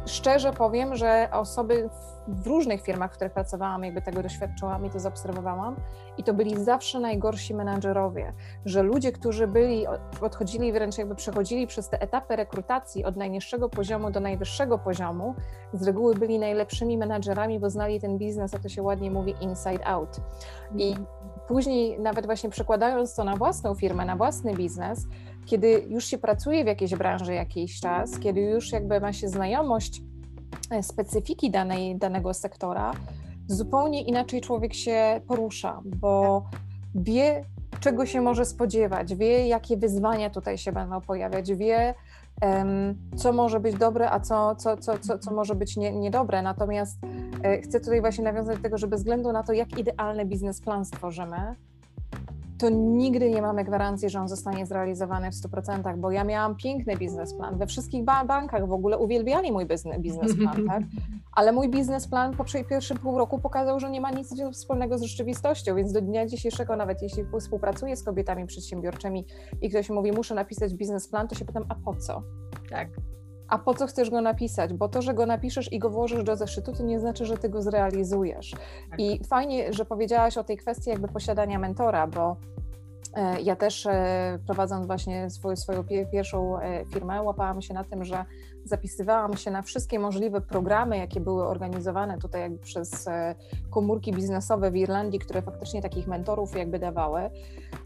[0.06, 1.90] szczerze powiem, że osoby
[2.28, 5.76] w różnych firmach, w których pracowałam, jakby tego doświadczyłam i to zaobserwowałam,
[6.18, 8.34] i to byli zawsze najgorsi menadżerowie,
[8.66, 9.86] że ludzie, którzy byli,
[10.22, 15.36] odchodzili wręcz jakby przechodzili przez te etapy rekrutacji od najniższego poziomu do najwyższego poziomu,
[15.74, 19.88] z reguły byli najlepszymi menadżerami, bo znali ten biznes, jak to się ładnie mówi, inside
[19.88, 20.18] out.
[20.76, 21.08] I mhm.
[21.48, 25.08] później nawet właśnie przekładając to na własną firmę, na własny biznes,
[25.46, 30.02] kiedy już się pracuje w jakiejś branży jakiś czas, kiedy już jakby ma się znajomość
[30.72, 32.92] e, specyfiki danej, danego sektora,
[33.48, 36.44] zupełnie inaczej człowiek się porusza, bo
[36.96, 37.46] wie,
[37.80, 41.94] czego się może spodziewać, wie, jakie wyzwania tutaj się będą pojawiać, wie,
[43.16, 46.42] co może być dobre, a co, co, co, co, co może być nie, niedobre.
[46.42, 47.00] Natomiast
[47.44, 50.86] e, chcę tutaj właśnie nawiązać do tego, że bez względu na to, jak idealny biznesplan
[50.86, 51.56] stworzymy,
[52.58, 56.98] to nigdy nie mamy gwarancji, że on zostanie zrealizowany w 100%, bo ja miałam piękny
[56.98, 57.58] biznesplan.
[57.58, 59.66] We wszystkich bankach w ogóle uwielbiali mój
[60.00, 60.84] biznesplan, tak?
[61.32, 65.76] ale mój biznesplan po pierwszym pół roku pokazał, że nie ma nic wspólnego z rzeczywistością,
[65.76, 69.26] więc do dnia dzisiejszego, nawet jeśli współpracuję z kobietami przedsiębiorczymi
[69.62, 72.24] i ktoś mówi, muszę napisać biznesplan, to się pytam, a po co?
[72.70, 72.90] Tak
[73.48, 74.74] a po co chcesz go napisać?
[74.74, 77.50] Bo to, że go napiszesz i go włożysz do zeszytu, to nie znaczy, że ty
[77.50, 78.52] go zrealizujesz.
[78.90, 79.00] Tak.
[79.00, 82.38] I fajnie, że powiedziałaś o tej kwestii jakby posiadania mentora, bo
[83.14, 88.04] e, ja też e, prowadząc właśnie swoją, swoją pierwszą e, firmę, łapałam się na tym,
[88.04, 88.26] że
[88.66, 93.06] zapisywałam się na wszystkie możliwe programy, jakie były organizowane tutaj jakby przez
[93.70, 97.30] komórki biznesowe w Irlandii, które faktycznie takich mentorów jakby dawały,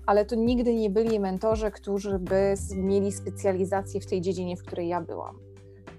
[0.06, 4.88] ale to nigdy nie byli mentorzy, którzy by mieli specjalizację w tej dziedzinie, w której
[4.88, 5.47] ja byłam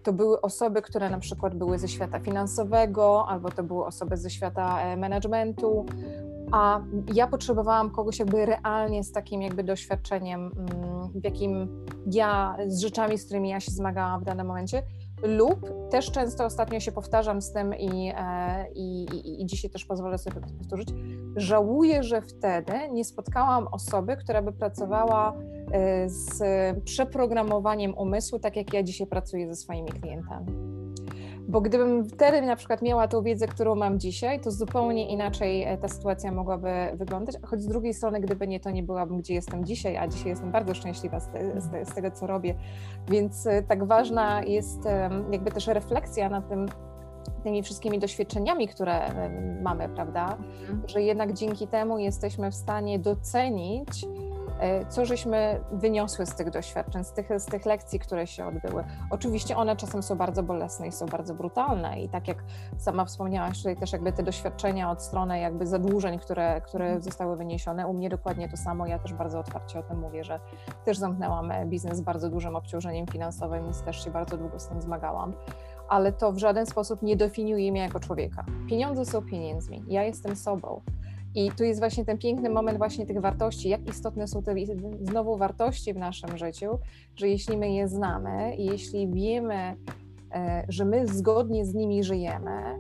[0.02, 4.30] to były osoby, które na przykład były ze świata finansowego, albo to były osoby ze
[4.30, 5.86] świata e, managementu,
[6.52, 6.80] a
[7.14, 13.18] ja potrzebowałam kogoś jakby realnie z takim jakby doświadczeniem, mm, w jakim ja, z rzeczami,
[13.18, 14.82] z którymi ja się zmagałam w danym momencie,
[15.22, 19.84] lub też często ostatnio się powtarzam z tym i, e, i, i, i dzisiaj też
[19.84, 20.88] pozwolę sobie powtórzyć,
[21.36, 25.34] żałuję, że wtedy nie spotkałam osoby, która by pracowała
[26.06, 26.42] z
[26.84, 30.46] przeprogramowaniem umysłu, tak jak ja dzisiaj pracuję ze swoimi klientami.
[31.48, 35.78] Bo gdybym wtedy na przykład miała tą wiedzę, którą mam dzisiaj, to zupełnie inaczej e,
[35.78, 37.36] ta sytuacja mogłaby wyglądać.
[37.46, 40.52] Choć z drugiej strony, gdyby nie to, nie byłabym gdzie jestem dzisiaj, a dzisiaj jestem
[40.52, 42.54] bardzo szczęśliwa z, te, z, te, z tego, co robię.
[43.10, 44.78] Więc e, tak ważna jest
[45.30, 46.66] jakby też refleksja nad tym,
[47.42, 49.00] tymi wszystkimi doświadczeniami, które
[49.62, 50.36] mamy, prawda?
[50.60, 50.82] Mhm.
[50.86, 54.06] Że jednak dzięki temu jesteśmy w stanie docenić,
[54.88, 58.84] co żeśmy wyniosły z tych doświadczeń, z tych, z tych lekcji, które się odbyły.
[59.10, 62.44] Oczywiście one czasem są bardzo bolesne i są bardzo brutalne i tak jak
[62.78, 67.02] sama wspomniałaś, tutaj też jakby te doświadczenia od strony jakby zadłużeń, które, które mhm.
[67.02, 70.40] zostały wyniesione, u mnie dokładnie to samo, ja też bardzo otwarcie o tym mówię, że
[70.84, 74.68] też zamknęłam e, biznes z bardzo dużym obciążeniem finansowym, więc też się bardzo długo z
[74.68, 75.32] tym zmagałam
[75.88, 78.44] ale to w żaden sposób nie definiuje mnie jako człowieka.
[78.68, 80.80] Pieniądze są pieniędzmi, ja jestem sobą.
[81.34, 84.54] I tu jest właśnie ten piękny moment właśnie tych wartości, jak istotne są te
[85.00, 86.78] znowu wartości w naszym życiu,
[87.16, 89.76] że jeśli my je znamy i jeśli wiemy,
[90.34, 92.78] e, że my zgodnie z nimi żyjemy,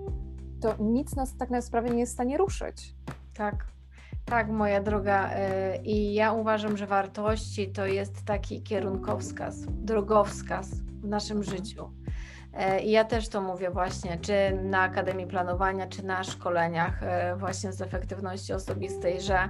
[0.60, 2.94] to nic nas tak na sprawę nie jest w stanie ruszyć.
[3.34, 3.66] Tak,
[4.24, 5.30] tak, moja droga.
[5.32, 11.97] E, I ja uważam, że wartości to jest taki kierunkowskaz, drogowskaz w naszym życiu E,
[12.82, 14.32] I ja też to mówię właśnie, czy
[14.62, 19.48] na Akademii Planowania, czy na szkoleniach e, właśnie z efektywności osobistej, że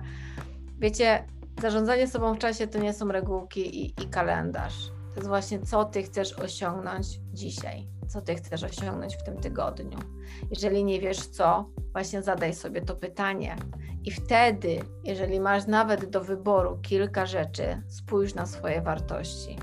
[0.78, 1.24] wiecie,
[1.62, 4.88] zarządzanie sobą w czasie to nie są regułki i, i kalendarz.
[4.88, 9.98] To jest właśnie, co ty chcesz osiągnąć dzisiaj, co ty chcesz osiągnąć w tym tygodniu.
[10.50, 13.56] Jeżeli nie wiesz co, właśnie zadaj sobie to pytanie.
[14.04, 19.58] I wtedy, jeżeli masz nawet do wyboru kilka rzeczy, spójrz na swoje wartości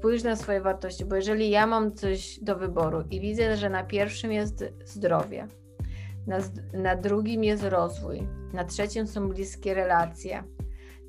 [0.00, 3.84] spójrz na swoje wartości, bo jeżeli ja mam coś do wyboru i widzę, że na
[3.84, 5.48] pierwszym jest zdrowie,
[6.26, 6.38] na,
[6.72, 10.44] na drugim jest rozwój, na trzecim są bliskie relacje,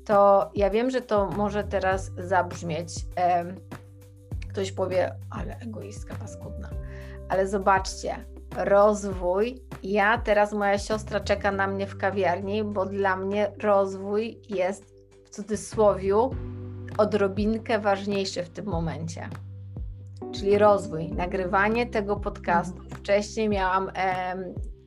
[0.04, 2.94] to ja wiem, że to może teraz zabrzmieć.
[3.16, 3.54] E,
[4.48, 6.70] ktoś powie, ale egoistka paskudna.
[7.28, 8.24] Ale zobaczcie,
[8.56, 9.62] rozwój.
[9.82, 14.84] Ja teraz moja siostra czeka na mnie w kawiarni, bo dla mnie rozwój jest
[15.24, 16.16] w cudzysłowie
[16.98, 19.28] odrobinkę ważniejszy w tym momencie.
[20.32, 22.82] Czyli rozwój, nagrywanie tego podcastu.
[22.90, 23.90] Wcześniej miałam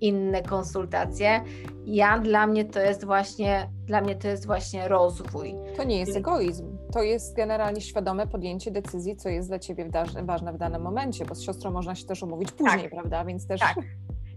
[0.01, 1.43] inne konsultacje.
[1.85, 5.55] Ja dla mnie to jest właśnie, dla mnie to jest właśnie rozwój.
[5.77, 6.77] To nie jest egoizm.
[6.93, 9.89] To jest generalnie świadome podjęcie decyzji, co jest dla ciebie
[10.23, 12.91] ważne w danym momencie, bo z siostrą można się też umówić później, tak.
[12.91, 13.25] prawda?
[13.25, 13.59] Więc też.
[13.59, 13.75] Tak.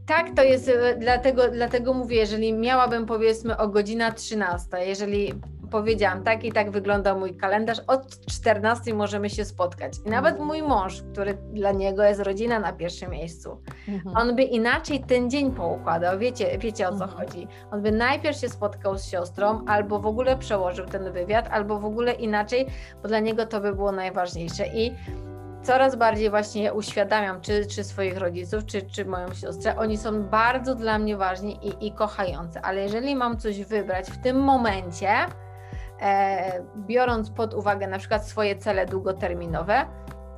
[0.07, 5.33] Tak, to jest, e, dlatego, dlatego mówię, jeżeli miałabym powiedzmy o godzina 13, jeżeli
[5.71, 9.93] powiedziałam, tak i tak wygląda mój kalendarz, od 14 możemy się spotkać.
[10.07, 10.47] I nawet mhm.
[10.47, 14.17] mój mąż, który dla niego jest rodzina na pierwszym miejscu, mhm.
[14.17, 17.11] on by inaczej ten dzień poukładał, wiecie, wiecie o co mhm.
[17.11, 17.49] chodzi.
[17.71, 21.85] On by najpierw się spotkał z siostrą, albo w ogóle przełożył ten wywiad, albo w
[21.85, 22.67] ogóle inaczej,
[23.03, 24.67] bo dla niego to by było najważniejsze.
[24.67, 24.95] I
[25.63, 30.75] coraz bardziej właśnie uświadamiam, czy, czy swoich rodziców, czy, czy moją siostrę, oni są bardzo
[30.75, 35.09] dla mnie ważni i, i kochający, ale jeżeli mam coś wybrać w tym momencie,
[36.77, 39.87] biorąc pod uwagę na przykład swoje cele długoterminowe,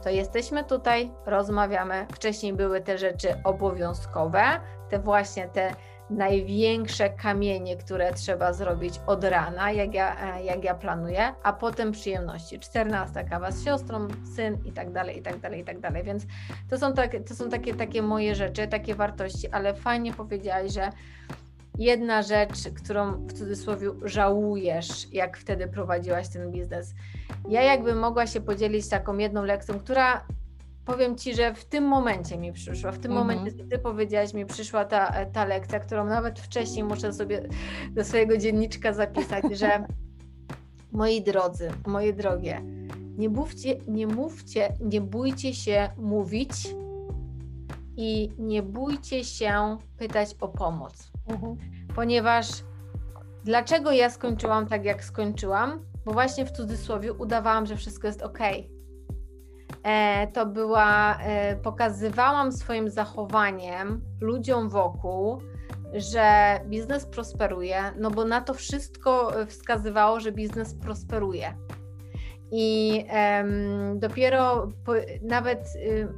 [0.02, 2.06] to jesteśmy tutaj, rozmawiamy.
[2.12, 4.42] Wcześniej były te rzeczy obowiązkowe,
[4.90, 5.74] te właśnie te
[6.10, 11.92] największe kamienie, które trzeba zrobić od rana, jak ja, e, jak ja planuję, a potem
[11.92, 12.58] przyjemności.
[12.58, 16.02] 14 kawa z siostrą, syn i tak dalej, i tak dalej, i tak dalej.
[16.02, 16.26] Więc
[16.70, 20.90] to są, tak, to są takie, takie moje rzeczy, takie wartości, ale fajnie powiedziałaś, że
[21.80, 26.94] jedna rzecz, którą w cudzysłowie żałujesz, jak wtedy prowadziłaś ten biznes.
[27.48, 30.24] Ja jakbym mogła się podzielić taką jedną lekcją, która
[30.84, 33.28] powiem Ci, że w tym momencie mi przyszła, w tym mhm.
[33.28, 37.48] momencie, co Ty powiedziałaś, mi przyszła ta, ta lekcja, którą nawet wcześniej muszę sobie
[37.90, 39.68] do swojego dzienniczka zapisać, że
[40.92, 42.62] moi drodzy, moje drogie,
[43.18, 46.74] nie mówcie, nie mówcie, nie bójcie się mówić
[47.96, 51.10] i nie bójcie się pytać o pomoc.
[51.30, 51.56] Mhm.
[51.94, 52.46] Ponieważ
[53.44, 55.84] dlaczego ja skończyłam tak, jak skończyłam?
[56.04, 58.38] Bo właśnie w cudzysłowie udawałam, że wszystko jest ok.
[59.82, 65.42] E, to była, e, pokazywałam swoim zachowaniem ludziom wokół,
[65.94, 71.54] że biznes prosperuje, no bo na to wszystko wskazywało, że biznes prosperuje.
[72.52, 73.04] I
[73.94, 76.08] dopiero po, nawet y,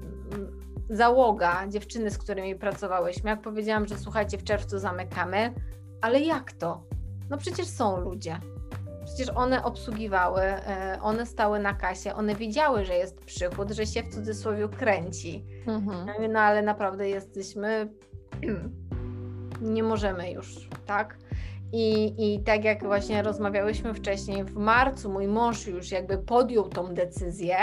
[0.93, 5.55] załoga, dziewczyny, z którymi pracowałyśmy, jak powiedziałam, że słuchajcie, w czerwcu zamykamy,
[6.01, 6.83] ale jak to?
[7.31, 8.41] No przecież są ludzie.
[9.05, 14.03] Przecież one obsługiwały, e, one stały na kasie, one widziały, że jest przychód, że się
[14.03, 15.45] w cudzysłowie kręci.
[15.67, 16.33] Mhm.
[16.33, 17.93] No ale naprawdę jesteśmy,
[19.61, 21.19] nie możemy już, tak?
[21.73, 26.95] I, I tak jak właśnie rozmawiałyśmy wcześniej, w marcu mój mąż już jakby podjął tą
[26.95, 27.57] decyzję,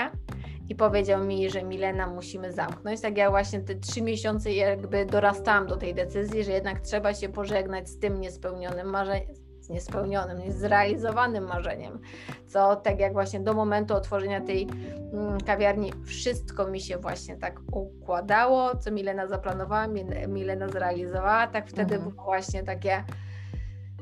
[0.69, 3.01] i powiedział mi, że Milena musimy zamknąć.
[3.01, 7.29] Tak ja właśnie te trzy miesiące jakby dorastałam do tej decyzji, że jednak trzeba się
[7.29, 11.99] pożegnać z tym niespełnionym marzeniem, z niespełnionym, niezrealizowanym marzeniem.
[12.47, 14.67] Co tak jak właśnie do momentu otworzenia tej
[15.13, 19.87] mm, kawiarni wszystko mi się właśnie tak układało, co Milena zaplanowała,
[20.27, 22.11] Milena zrealizowała, tak wtedy mhm.
[22.11, 23.03] było właśnie takie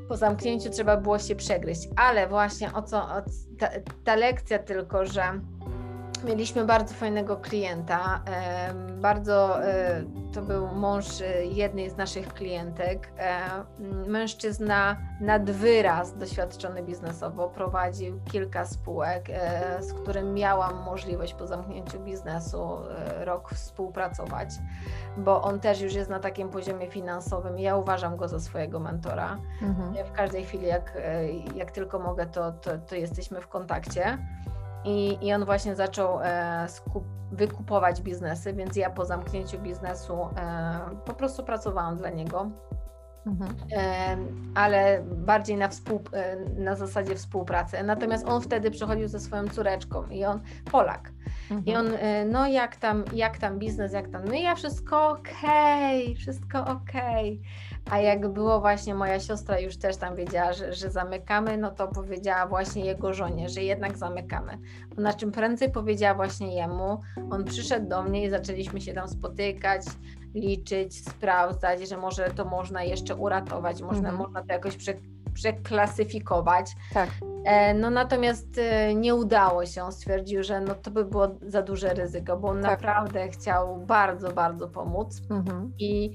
[0.07, 1.89] po zamknięciu trzeba było się przegryźć.
[1.95, 3.21] Ale właśnie o co, o,
[3.59, 3.69] ta,
[4.03, 5.23] ta lekcja tylko, że
[6.23, 8.21] Mieliśmy bardzo fajnego klienta.
[8.97, 10.03] Bardzo e,
[10.33, 13.11] to był mąż e, jednej z naszych klientek.
[13.17, 13.39] E,
[14.07, 19.25] mężczyzna nad wyraz doświadczony biznesowo, prowadził kilka spółek,
[19.79, 22.77] z którym miałam możliwość po zamknięciu biznesu
[23.19, 24.49] rok współpracować,
[25.17, 27.59] bo on też już jest na takim poziomie finansowym.
[27.59, 29.37] Ja uważam go za swojego mentora.
[29.61, 30.05] Mhm.
[30.05, 30.97] W każdej chwili, jak,
[31.55, 34.17] jak tylko mogę, to, to, to jesteśmy w kontakcie.
[34.87, 40.79] I, i on właśnie zaczął e, skup, wykupować biznesy, więc ja po zamknięciu biznesu e,
[41.05, 42.51] po prostu pracowałam dla niego.
[43.25, 43.55] Mhm.
[43.71, 44.17] E,
[44.55, 46.01] ale bardziej na, współ,
[46.57, 47.83] na zasadzie współpracy.
[47.83, 50.39] Natomiast on wtedy przychodził ze swoją córeczką i on
[50.71, 51.11] Polak.
[51.51, 51.65] Mhm.
[51.65, 51.97] I on,
[52.31, 57.41] no jak tam, jak tam biznes, jak tam, no ja wszystko okej, okay, wszystko okej.
[57.41, 57.66] Okay.
[57.89, 61.87] A jak było właśnie moja siostra już też tam wiedziała, że, że zamykamy, no to
[61.87, 64.57] powiedziała właśnie jego żonie, że jednak zamykamy.
[64.97, 69.81] Na czym prędzej powiedziała właśnie jemu, on przyszedł do mnie i zaczęliśmy się tam spotykać,
[70.35, 74.17] liczyć, sprawdzać, że może to można jeszcze uratować, można, mhm.
[74.17, 74.93] można to jakoś prze,
[75.33, 76.75] przeklasyfikować.
[76.93, 77.09] Tak.
[77.45, 79.83] E, no natomiast e, nie udało się.
[79.83, 82.71] On stwierdził, że no to by było za duże ryzyko, bo on tak.
[82.71, 85.21] naprawdę chciał bardzo, bardzo pomóc.
[85.29, 85.71] Mhm.
[85.79, 86.13] I,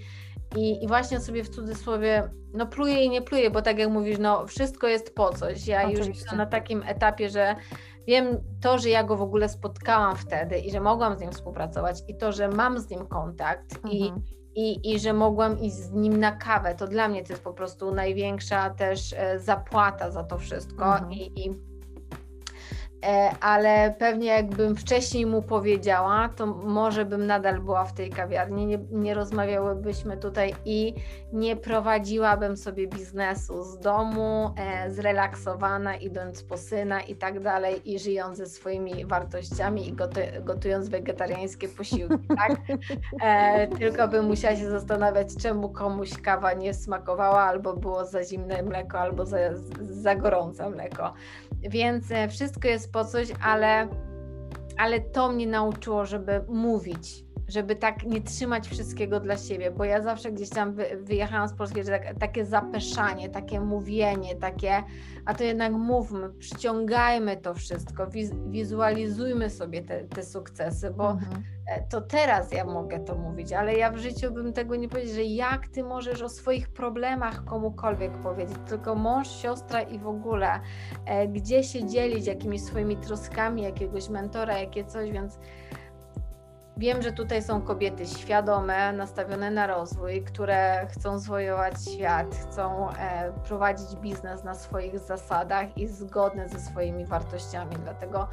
[0.57, 4.19] i, I właśnie sobie w cudzysłowie, no pluje i nie pluje, bo tak jak mówisz,
[4.19, 5.67] no wszystko jest po coś.
[5.67, 6.09] Ja Oczywiście.
[6.09, 7.57] już jestem na takim etapie, że
[8.07, 8.27] wiem
[8.61, 12.17] to, że ja go w ogóle spotkałam wtedy i że mogłam z nim współpracować i
[12.17, 13.95] to, że mam z nim kontakt mhm.
[13.95, 14.13] i
[14.55, 16.75] i, i że mogłam iść z nim na kawę.
[16.75, 20.85] To dla mnie to jest po prostu największa też e, zapłata za to wszystko.
[20.85, 21.13] Mhm.
[21.13, 21.72] I, i
[23.41, 28.79] ale pewnie jakbym wcześniej mu powiedziała, to może bym nadal była w tej kawiarni, nie,
[28.91, 30.95] nie rozmawiałybyśmy tutaj i
[31.33, 37.99] nie prowadziłabym sobie biznesu z domu, e, zrelaksowana, idąc po syna i tak dalej, i
[37.99, 42.61] żyjąc ze swoimi wartościami i gotu, gotując wegetariańskie posiłki, tak?
[43.23, 48.63] E, tylko bym musiała się zastanawiać, czemu komuś kawa nie smakowała, albo było za zimne
[48.63, 49.39] mleko, albo za,
[49.91, 51.13] za gorące mleko.
[51.71, 53.89] Więc e, wszystko jest po coś, ale,
[54.79, 60.03] ale to mnie nauczyło, żeby mówić, żeby tak nie trzymać wszystkiego dla siebie, bo ja
[60.03, 64.83] zawsze gdzieś tam wy, wyjechałam z Polski, że tak, takie zapeszanie, takie mówienie, takie,
[65.25, 71.43] a to jednak mówmy, przyciągajmy to wszystko, wiz, wizualizujmy sobie te, te sukcesy, bo mhm.
[71.67, 75.15] E, to teraz ja mogę to mówić, ale ja w życiu bym tego nie powiedział,
[75.15, 80.61] że jak ty możesz o swoich problemach komukolwiek powiedzieć, tylko mąż, siostra i w ogóle,
[81.07, 85.39] e, gdzie się dzielić jakimiś swoimi troskami, jakiegoś mentora, jakie coś, więc
[86.77, 93.33] Wiem, że tutaj są kobiety świadome, nastawione na rozwój, które chcą zwojować świat, chcą e,
[93.45, 97.77] prowadzić biznes na swoich zasadach i zgodne ze swoimi wartościami.
[97.85, 98.29] Dlatego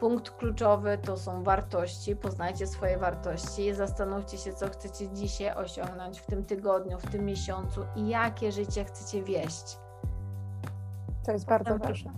[0.00, 2.16] punkt kluczowy to są wartości.
[2.16, 7.86] Poznajcie swoje wartości zastanówcie się, co chcecie dzisiaj osiągnąć w tym tygodniu, w tym miesiącu
[7.96, 9.78] i jakie życie chcecie wieść.
[11.26, 12.10] To jest bardzo potem, ważne.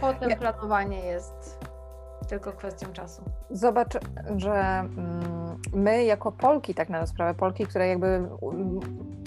[0.00, 0.36] Potem ja...
[0.36, 1.58] planowanie jest
[2.32, 3.22] tylko kwestią czasu.
[3.50, 3.98] Zobacz,
[4.36, 8.28] że mm, my jako Polki, tak na sprawę, Polki, które jakby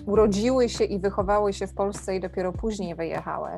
[0.06, 3.50] urodziły się i wychowały się w Polsce i dopiero później wyjechały,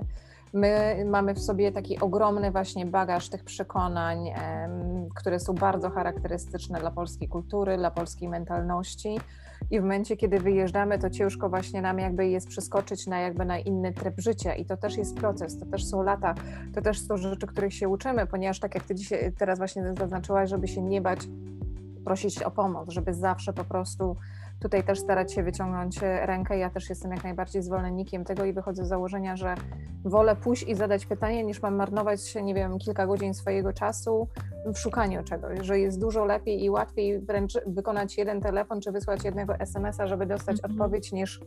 [0.53, 4.33] My mamy w sobie taki ogromny właśnie bagaż tych przekonań,
[5.15, 9.19] które są bardzo charakterystyczne dla polskiej kultury, dla polskiej mentalności.
[9.71, 13.59] I w momencie, kiedy wyjeżdżamy, to ciężko właśnie nam jakby jest przeskoczyć na jakby na
[13.59, 14.55] inny tryb życia.
[14.55, 16.35] I to też jest proces, to też są lata,
[16.75, 20.49] to też są rzeczy, których się uczymy, ponieważ tak jak ty dzisiaj teraz właśnie zaznaczyłaś,
[20.49, 21.19] żeby się nie bać
[22.05, 24.15] prosić o pomoc, żeby zawsze po prostu
[24.59, 26.57] tutaj też starać się wyciągnąć rękę.
[26.57, 29.55] Ja też jestem jak najbardziej zwolennikiem tego i wychodzę z założenia, że
[30.05, 34.27] wolę pójść i zadać pytanie, niż mam marnować, nie wiem, kilka godzin swojego czasu
[34.65, 39.23] w szukaniu czegoś, że jest dużo lepiej i łatwiej wręcz wykonać jeden telefon czy wysłać
[39.23, 40.81] jednego SMS-a, żeby dostać mm -hmm.
[40.81, 41.41] odpowiedź, niż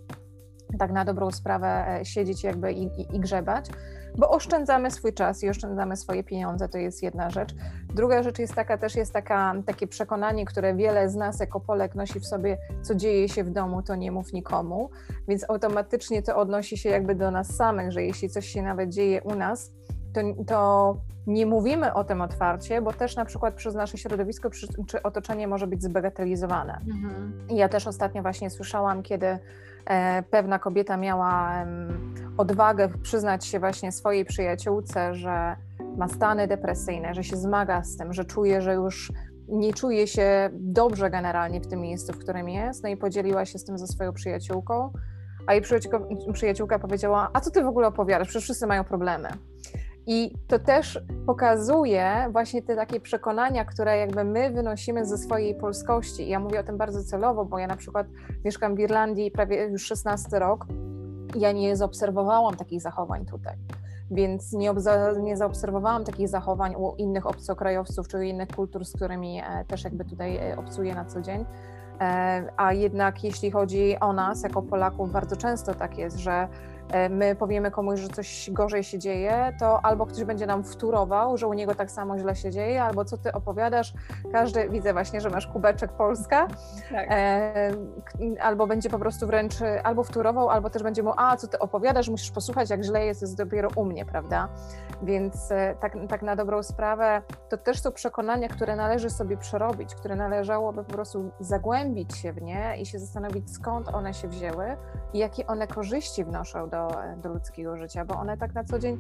[0.79, 3.71] tak na dobrą sprawę e, siedzieć jakby i, i, i, grzebać,
[4.19, 7.55] bo oszczędzamy swój czas i oszczędzamy swoje pieniądze, to jest jedna rzecz.
[7.95, 11.95] Druga rzecz jest taka, też jest taka, takie przekonanie, które wiele z nas jako Polek
[11.95, 14.91] nosi w sobie, co dzieje się w domu, to nie mów nikomu,
[15.29, 19.23] więc automatycznie to odnosi się jakby do nas samych, że jeśli coś się nawet dzieje
[19.23, 19.73] u nas,
[20.13, 20.97] to, to
[21.27, 24.51] nie mówimy o tym otwarcie, bo też na przykład przez nasze środowisko
[24.87, 26.81] czy otoczenie może być zbagatelizowane.
[26.89, 27.33] Mhm.
[27.51, 29.39] Ja też ostatnio właśnie słyszałam, kiedy
[30.31, 31.67] pewna kobieta miała
[32.37, 35.57] odwagę przyznać się właśnie swojej przyjaciółce, że
[35.97, 39.13] ma stany depresyjne, że się zmaga z tym, że czuje, że już
[39.49, 43.59] nie czuje się dobrze generalnie w tym miejscu, w którym jest, no i podzieliła się
[43.59, 44.93] z tym ze swoją przyjaciółką,
[45.47, 46.01] a jej przyjaciółka,
[46.33, 49.29] przyjaciółka powiedziała, a co ty w ogóle opowiadasz, przecież wszyscy mają problemy.
[50.07, 56.29] I to też pokazuje właśnie te takie przekonania, które jakby my wynosimy ze swojej polskości.
[56.29, 58.07] Ja mówię o tym bardzo celowo, bo ja na przykład
[58.45, 60.67] mieszkam w Irlandii prawie już 16 rok
[61.37, 63.57] ja nie zaobserwowałam takich zachowań tutaj.
[64.11, 64.73] Więc nie,
[65.23, 70.05] nie zaobserwowałam takich zachowań u innych obcokrajowców czy innych kultur, z którymi e, też jakby
[70.05, 71.45] tutaj e, obcuję na co dzień.
[72.01, 76.49] E, a jednak jeśli chodzi o nas jako Polaków, bardzo często tak jest, że
[77.11, 81.47] my powiemy komuś, że coś gorzej się dzieje, to albo ktoś będzie nam wturował, że
[81.47, 83.95] u niego tak samo źle się dzieje, albo co ty opowiadasz,
[84.33, 86.49] każdy, widzę właśnie, że masz kubeczek Polska,
[86.91, 87.07] tak.
[87.11, 87.73] e,
[88.41, 92.09] albo będzie po prostu wręcz albo wturował, albo też będzie mu, a co ty opowiadasz,
[92.09, 94.49] musisz posłuchać, jak źle jest, jest dopiero u mnie, prawda?
[95.03, 99.95] Więc e, tak, tak na dobrą sprawę, to też są przekonania, które należy sobie przerobić,
[99.95, 104.77] które należałoby po prostu zagłębić się w nie i się zastanowić, skąd one się wzięły
[105.13, 106.80] i jakie one korzyści wnoszą do,
[107.23, 108.99] do ludzkiego życia, bo one tak na co dzień,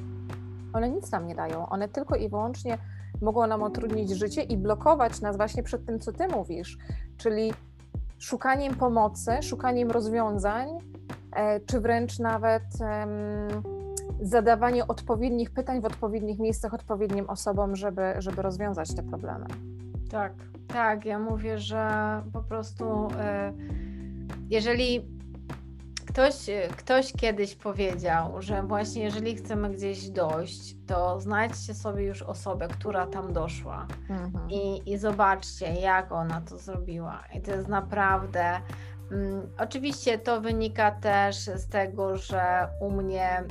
[0.73, 1.69] one nic nam nie dają.
[1.69, 2.79] One tylko i wyłącznie
[3.23, 6.79] mogą nam utrudnić życie i blokować nas właśnie przed tym, co ty mówisz,
[7.17, 7.53] czyli
[8.19, 10.69] szukaniem pomocy, szukaniem rozwiązań,
[11.33, 12.63] e, czy wręcz nawet
[14.21, 19.47] zadawanie odpowiednich pytań w odpowiednich miejscach odpowiednim osobom, żeby, żeby rozwiązać te problemy.
[20.11, 20.33] Tak,
[20.69, 21.05] tak.
[21.05, 21.91] Ja mówię, że
[22.33, 23.53] po prostu e,
[24.51, 25.20] jeżeli
[26.13, 26.35] ktoś,
[26.77, 33.07] ktoś kiedyś powiedział, że właśnie jeżeli chcemy gdzieś dojść, to znajdźcie sobie już osobę, która
[33.07, 34.51] tam doszła mhm.
[34.51, 37.25] i, i zobaczcie, jak ona to zrobiła.
[37.35, 38.61] I to jest naprawdę
[39.13, 43.49] Mm, oczywiście to wynika też z tego, że u mnie mm,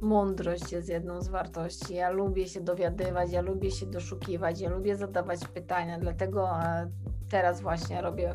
[0.00, 1.94] mądrość jest jedną z wartości.
[1.94, 6.90] Ja lubię się dowiadywać, ja lubię się doszukiwać, ja lubię zadawać pytania, dlatego e,
[7.28, 8.34] teraz właśnie robię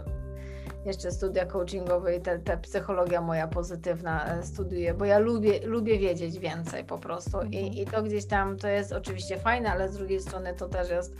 [0.87, 6.39] jeszcze studia coachingowe i te psychologia moja pozytywna e, studiuję, bo ja lubię, lubię wiedzieć
[6.39, 7.73] więcej po prostu I, mhm.
[7.73, 11.15] i to gdzieś tam to jest oczywiście fajne, ale z drugiej strony to też jest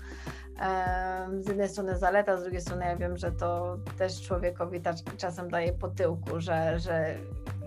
[1.39, 4.81] z jednej strony zaleta, z drugiej strony ja wiem, że to też człowiekowi
[5.17, 7.15] czasem daje po tyłku, że, że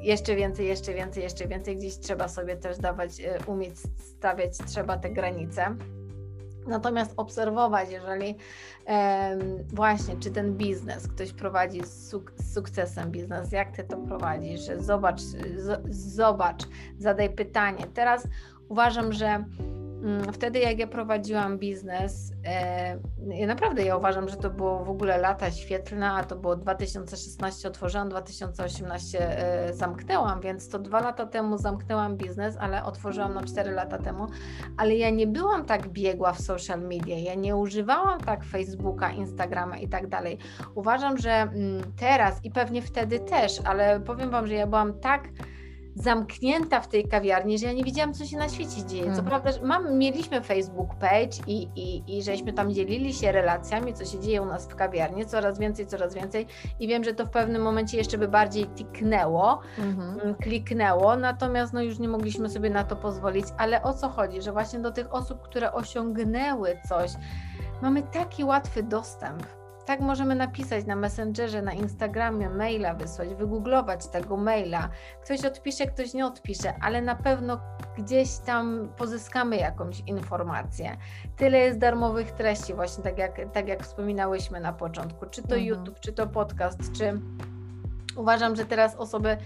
[0.01, 3.74] jeszcze więcej, jeszcze więcej, jeszcze więcej, gdzieś trzeba sobie też dawać, e, umieć
[4.18, 5.76] stawiać trzeba te granice.
[6.66, 8.36] Natomiast obserwować, jeżeli
[9.72, 14.61] właśnie, czy ten biznes ktoś prowadzi z, suk z, sukcesem biznes, jak ty to prowadzisz,
[14.78, 15.20] zobacz,
[15.90, 16.62] zobacz,
[16.98, 17.86] zadaj pytanie.
[17.94, 18.28] Teraz
[18.68, 19.44] uważam, że
[20.32, 25.18] wtedy, jak ja prowadziłam biznes, e, ja naprawdę ja uważam, że to było w ogóle
[25.18, 31.59] lata świetlne, a to było 2016 otworzyłam, 2018 e, zamknęłam, więc to dwa lata temu
[31.59, 34.26] zamknęłam biznes, ale otworzyłam na 4 lata temu,
[34.76, 39.78] ale ja nie byłam tak biegła w social media, ja nie używałam tak Facebooka, Instagrama
[39.78, 40.38] i tak dalej.
[40.74, 45.28] Uważam, że mm, teraz i pewnie wtedy też, ale powiem Wam, że ja byłam tak
[45.95, 49.03] zamknięta w tej kawiarni, że ja nie wiedziałam, co się na świecie dzieje.
[49.03, 49.26] Co mhm.
[49.26, 54.20] prawda, mam, mieliśmy Facebook page i, i, i żeśmy tam dzielili się relacjami, co się
[54.20, 56.47] dzieje u nas w kawiarni, coraz więcej, coraz więcej
[56.80, 60.20] i wiem, że to w pewnym momencie jeszcze by bardziej kliknęło, mhm.
[60.20, 64.43] Mm, kliknęło, natomiast no już nie mogliśmy sobie na to pozwolić, ale o co chodzi,
[64.43, 67.11] że właśnie do tych osób, które osiągnęły coś,
[67.82, 69.47] mamy taki łatwy dostęp,
[69.91, 74.88] tak możemy napisać na Messengerze, na Instagramie, maila wysłać, wygooglować tego maila.
[75.22, 77.61] Ktoś odpisze, ktoś nie odpisze, ale na pewno
[77.99, 80.97] gdzieś tam pozyskamy jakąś informację.
[81.36, 85.64] Tyle jest darmowych treści, właśnie tak jak, tak jak wspominałyśmy na początku, czy to mhm.
[85.64, 87.20] YouTube, czy to podcast, czy
[88.16, 89.36] Uważam, że teraz osoby,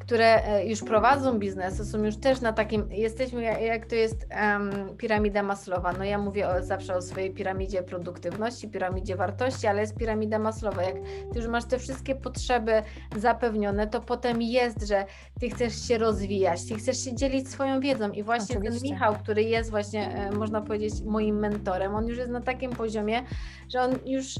[0.00, 4.96] które e, już prowadzą biznesy, są już też na takim, jesteśmy jak to jest um,
[4.96, 5.92] piramida Maslowa.
[5.92, 10.82] No ja mówię o, zawsze o swojej piramidzie produktywności, piramidzie wartości, ale jest piramida Maslowa.
[10.82, 10.94] Jak
[11.32, 12.82] ty już masz te wszystkie potrzeby
[13.16, 15.04] zapewnione, to potem jest, że
[15.40, 18.80] ty chcesz się rozwijać, ty chcesz się dzielić swoją wiedzą i właśnie Oczywiście.
[18.80, 22.70] ten Michał, który jest właśnie, e, można powiedzieć, moim mentorem, on już jest na takim
[22.70, 23.22] poziomie,
[23.68, 24.34] że on już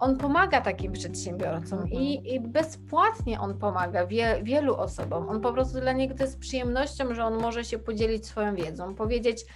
[0.00, 2.02] on pomaga takim przedsiębiorcom mhm.
[2.02, 5.28] i, i, bezpłatnie on pomaga wie, wielu osobom.
[5.28, 8.94] On po prostu dla niego to jest przyjemnością, że on może się podzielić swoją wiedzą,
[8.94, 9.46] powiedzieć.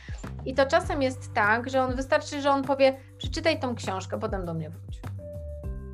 [0.44, 4.44] I to czasem jest tak, że on wystarczy, że on powie: przeczytaj tą książkę, potem
[4.44, 5.00] do mnie wróć.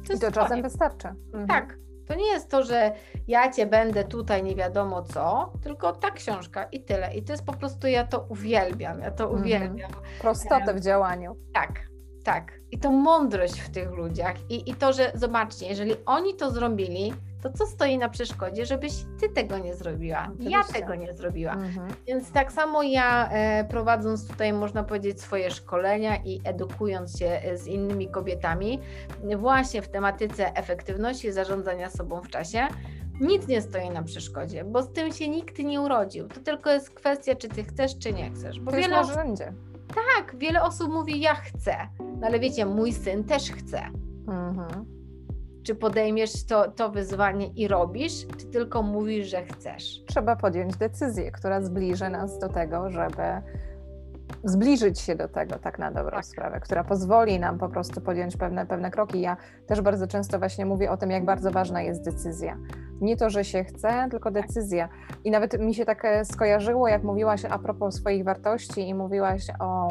[0.08, 1.08] To I to czasem wystarczy.
[1.08, 1.46] Mhm.
[1.46, 1.80] Tak.
[2.06, 2.92] To nie jest to, że
[3.28, 7.14] ja cię będę tutaj nie wiadomo co, tylko ta książka i tyle.
[7.14, 9.42] I to jest po prostu, ja to uwielbiam, ja to mhm.
[9.42, 9.90] uwielbiam.
[10.20, 11.36] Prostotę w działaniu.
[11.54, 11.89] Tak,
[12.24, 12.52] tak.
[12.70, 14.34] I to mądrość w tych ludziach.
[14.50, 18.92] I, I to, że zobaczcie, jeżeli oni to zrobili, to co stoi na przeszkodzie, żebyś
[19.20, 20.28] ty tego nie zrobiła?
[20.28, 20.50] Oczywiście.
[20.50, 21.52] Ja tego nie zrobiła.
[21.52, 21.88] Mhm.
[22.06, 27.58] Więc tak samo ja e, prowadząc tutaj, można powiedzieć, swoje szkolenia i edukując się e,
[27.58, 28.80] z innymi kobietami,
[29.36, 32.68] właśnie w tematyce efektywności zarządzania sobą w czasie,
[33.20, 36.28] nic nie stoi na przeszkodzie, bo z tym się nikt nie urodził.
[36.28, 38.60] To tylko jest kwestia, czy ty chcesz, czy nie chcesz.
[38.60, 39.52] Bo to wiele jest narzędzie.
[40.16, 41.76] Tak, wiele osób mówi, ja chcę,
[42.20, 43.80] no ale wiecie, mój syn też chce.
[44.28, 44.86] Mhm.
[45.62, 50.04] Czy podejmiesz to, to wyzwanie i robisz, czy tylko mówisz, że chcesz?
[50.06, 53.22] Trzeba podjąć decyzję, która zbliży nas do tego, żeby
[54.44, 56.26] zbliżyć się do tego tak na dobrą tak.
[56.26, 59.20] sprawę, która pozwoli nam po prostu podjąć pewne, pewne kroki.
[59.20, 62.56] Ja też bardzo często właśnie mówię o tym, jak bardzo ważna jest decyzja.
[63.00, 64.46] Nie to, że się chce, tylko tak.
[64.46, 64.88] decyzja.
[65.24, 69.46] I nawet mi się tak e, skojarzyło, jak mówiłaś a propos swoich wartości i mówiłaś
[69.58, 69.90] o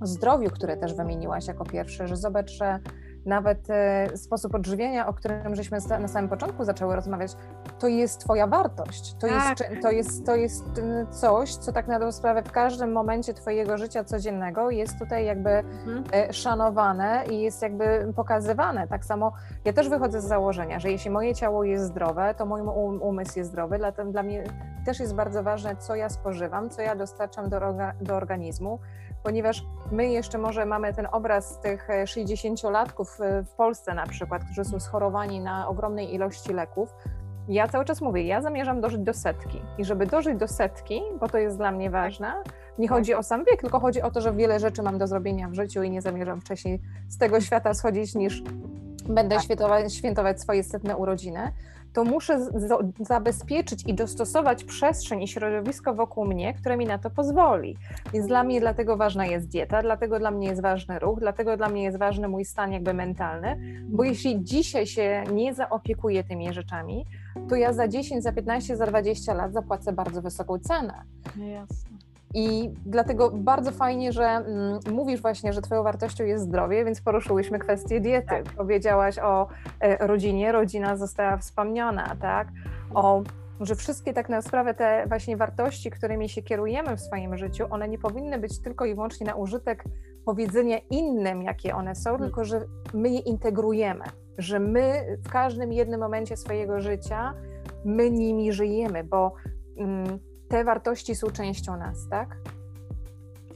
[0.00, 2.80] zdrowiu, które też wymieniłaś jako pierwsze, że zobacz, że
[3.26, 7.32] nawet e, sposób odżywienia, o którym żeśmy na samym początku zaczęły rozmawiać,
[7.78, 9.14] to jest Twoja wartość.
[9.14, 9.60] To, tak.
[9.60, 10.64] jest, to, jest, to jest
[11.10, 15.50] coś, co tak na dobrą sprawę w każdym momencie Twojego życia codziennego jest tutaj jakby
[15.50, 16.04] mhm.
[16.12, 18.88] E, szanowane i jest jakby pokazywane.
[18.88, 19.32] Tak samo
[19.64, 23.38] ja też wychodzę z założenia, że jeśli moje ciało jest zdrowe, to mój um, umysł
[23.38, 24.44] jest zdrowy, dlatego dla mnie
[24.84, 27.60] też jest bardzo ważne, co ja spożywam, co ja dostarczam do,
[28.00, 28.78] do organizmu
[29.26, 34.64] ponieważ my jeszcze może mamy ten obraz tych 60-latków e, w Polsce na przykład, którzy
[34.64, 36.94] są schorowani na ogromnej ilości leków.
[37.48, 41.28] Ja cały czas mówię, ja zamierzam dożyć do setki i żeby dożyć do setki, bo
[41.28, 42.32] to jest dla mnie ważne,
[42.78, 45.48] nie chodzi o sam wiek, tylko chodzi o to, że wiele rzeczy mam do zrobienia
[45.48, 48.42] w życiu i nie zamierzam wcześniej z tego świata schodzić niż
[49.08, 49.44] będę tak.
[49.44, 51.52] świętować, świętować swoje setne urodziny,
[51.92, 52.46] to muszę
[53.00, 57.76] zabezpieczyć i dostosować przestrzeń i środowisko wokół mnie, które mi na to pozwoli.
[58.12, 61.68] Więc dla mnie dlatego ważna jest dieta, dlatego dla mnie jest ważny ruch, dlatego dla
[61.68, 63.56] mnie jest ważny mój stan jakby mentalny,
[63.88, 67.06] bo jeśli dzisiaj się nie zaopiekuję tymi rzeczami,
[67.48, 71.02] to ja za 10, za 15, za 20 lat zapłacę bardzo wysoką cenę.
[71.36, 72.05] No jasne.
[72.34, 77.58] I dlatego bardzo fajnie, że mm, mówisz właśnie, że Twoją wartością jest zdrowie, więc poruszyłyśmy
[77.58, 78.28] kwestię diety.
[78.28, 78.44] Tak.
[78.44, 79.48] Powiedziałaś o
[79.80, 82.48] e, rodzinie, rodzina została wspomniana, tak?
[82.94, 83.22] O
[83.60, 87.88] że wszystkie tak na sprawę te właśnie wartości, którymi się kierujemy w swoim życiu, one
[87.88, 89.84] nie powinny być tylko i wyłącznie na użytek
[90.24, 92.26] powiedzenia innym, jakie one są, hmm.
[92.26, 92.60] tylko że
[92.94, 94.04] my je integrujemy,
[94.38, 97.34] że my w każdym jednym momencie swojego życia
[97.84, 99.32] my nimi żyjemy, bo
[99.76, 100.18] mm,
[100.48, 102.36] te wartości są częścią nas, tak?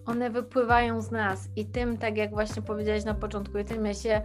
[0.06, 3.94] One wypływają z nas i tym, tak jak właśnie powiedziałeś na początku, i tym ja
[3.94, 4.20] się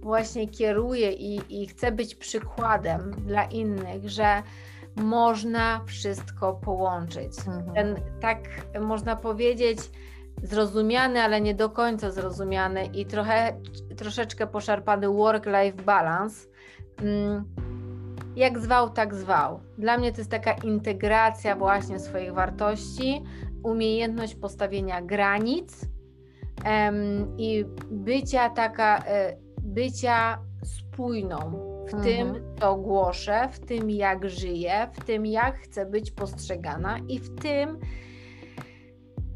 [0.00, 4.42] właśnie kieruję i, i chcę być przykładem dla innych, że
[4.96, 7.38] można wszystko połączyć.
[7.38, 7.74] Mhm.
[7.74, 8.38] Ten, tak
[8.80, 9.78] można powiedzieć,
[10.42, 13.60] zrozumiany, ale nie do końca zrozumiany i trochę,
[13.96, 16.48] troszeczkę poszarpany work-life balance.
[17.02, 17.44] Mm,
[18.38, 19.60] jak zwał, tak zwał.
[19.78, 23.22] Dla mnie to jest taka integracja właśnie swoich wartości,
[23.62, 25.86] umiejętność postawienia granic
[27.38, 31.38] i bycia taka, e, bycia spójną
[31.88, 32.02] w mhm.
[32.02, 37.34] tym, co głoszę, w tym, jak żyję, w tym, jak chcę być postrzegana i w
[37.34, 37.78] tym,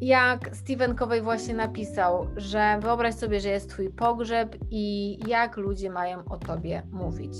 [0.00, 5.90] jak Stephen Covey właśnie napisał, że wyobraź sobie, że jest Twój pogrzeb i jak ludzie
[5.90, 7.34] mają o Tobie mówić.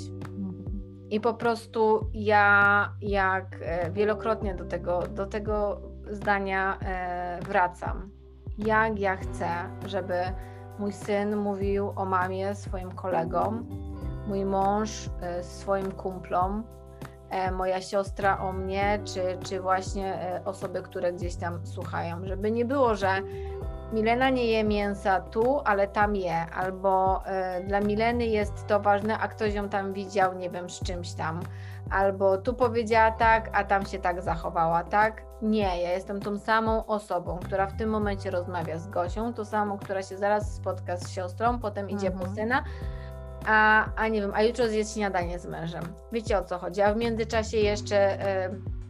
[1.13, 8.11] I po prostu ja jak e, wielokrotnie do tego, do tego zdania e, wracam.
[8.59, 9.49] Jak ja chcę,
[9.87, 10.15] żeby
[10.79, 13.67] mój syn mówił o mamie swoim kolegom,
[14.29, 16.65] mój mąż e, swoim kumplom,
[17.53, 22.27] moja siostra o mnie, czy, czy właśnie osoby, które gdzieś tam słuchają.
[22.27, 23.23] Żeby nie było, że
[23.93, 27.23] Milena nie je mięsa tu, ale tam je, albo
[27.61, 31.13] y, dla Mileny jest to ważne, a ktoś ją tam widział, nie wiem, z czymś
[31.13, 31.41] tam,
[31.91, 35.23] albo tu powiedziała tak, a tam się tak zachowała, tak?
[35.43, 39.79] Nie, ja jestem tą samą osobą, która w tym momencie rozmawia z Gosią, tą samą,
[39.79, 42.29] która się zaraz spotka z siostrą, potem idzie mhm.
[42.29, 42.65] po syna,
[43.47, 45.83] a, a nie wiem, a jutro zje śniadanie z mężem.
[46.13, 46.83] Wiecie o co chodzi?
[46.83, 48.82] A w międzyczasie jeszcze, y,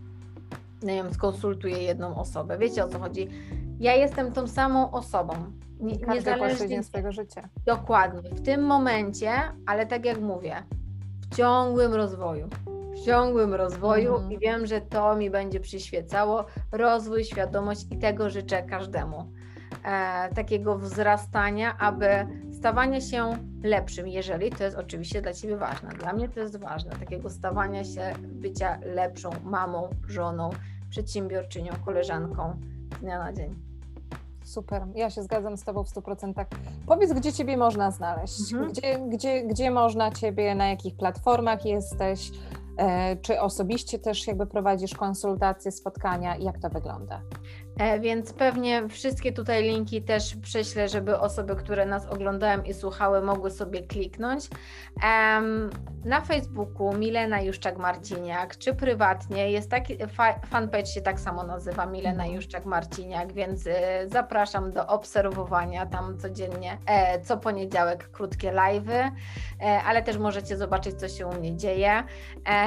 [0.82, 2.58] nie wiem, skonsultuję jedną osobę.
[2.58, 3.28] Wiecie o co chodzi?
[3.82, 5.32] ja jestem tą samą osobą.
[5.80, 7.48] Nie, niezależnie swojego życia.
[7.66, 8.30] Dokładnie.
[8.30, 9.30] W tym momencie,
[9.66, 10.62] ale tak jak mówię,
[11.20, 12.48] w ciągłym rozwoju.
[12.94, 14.32] W ciągłym rozwoju mm.
[14.32, 16.44] i wiem, że to mi będzie przyświecało.
[16.72, 19.32] Rozwój, świadomość i tego życzę każdemu.
[19.84, 25.88] E, takiego wzrastania, aby stawania się lepszym, jeżeli to jest oczywiście dla Ciebie ważne.
[25.88, 30.50] Dla mnie to jest ważne, takiego stawania się, bycia lepszą mamą, żoną,
[30.90, 32.56] przedsiębiorczynią, koleżanką
[33.00, 33.54] dnia na dzień.
[34.44, 36.44] Super, ja się zgadzam z Tobą w 100%.
[36.86, 38.52] Powiedz, gdzie Ciebie można znaleźć?
[38.52, 38.72] Mhm.
[38.72, 42.30] Gdzie, gdzie, gdzie można Ciebie, na jakich platformach jesteś?
[42.76, 46.36] E, czy osobiście też jakby prowadzisz konsultacje, spotkania?
[46.36, 47.22] Jak to wygląda?
[47.78, 53.22] E, więc pewnie wszystkie tutaj linki też prześlę, żeby osoby, które nas oglądają i słuchały,
[53.22, 54.48] mogły sobie kliknąć.
[56.04, 59.98] Na Facebooku Milena Juszczak-Marciniak, czy prywatnie, jest taki
[60.46, 62.40] fanpage się tak samo nazywa Milena mhm.
[62.40, 63.72] Juszczak-Marciniak, więc y,
[64.06, 69.10] zapraszam do obserwowania tam codziennie, e, co poniedziałek krótkie live'y,
[69.60, 72.02] e, ale też możecie zobaczyć, co się u mnie dzieje.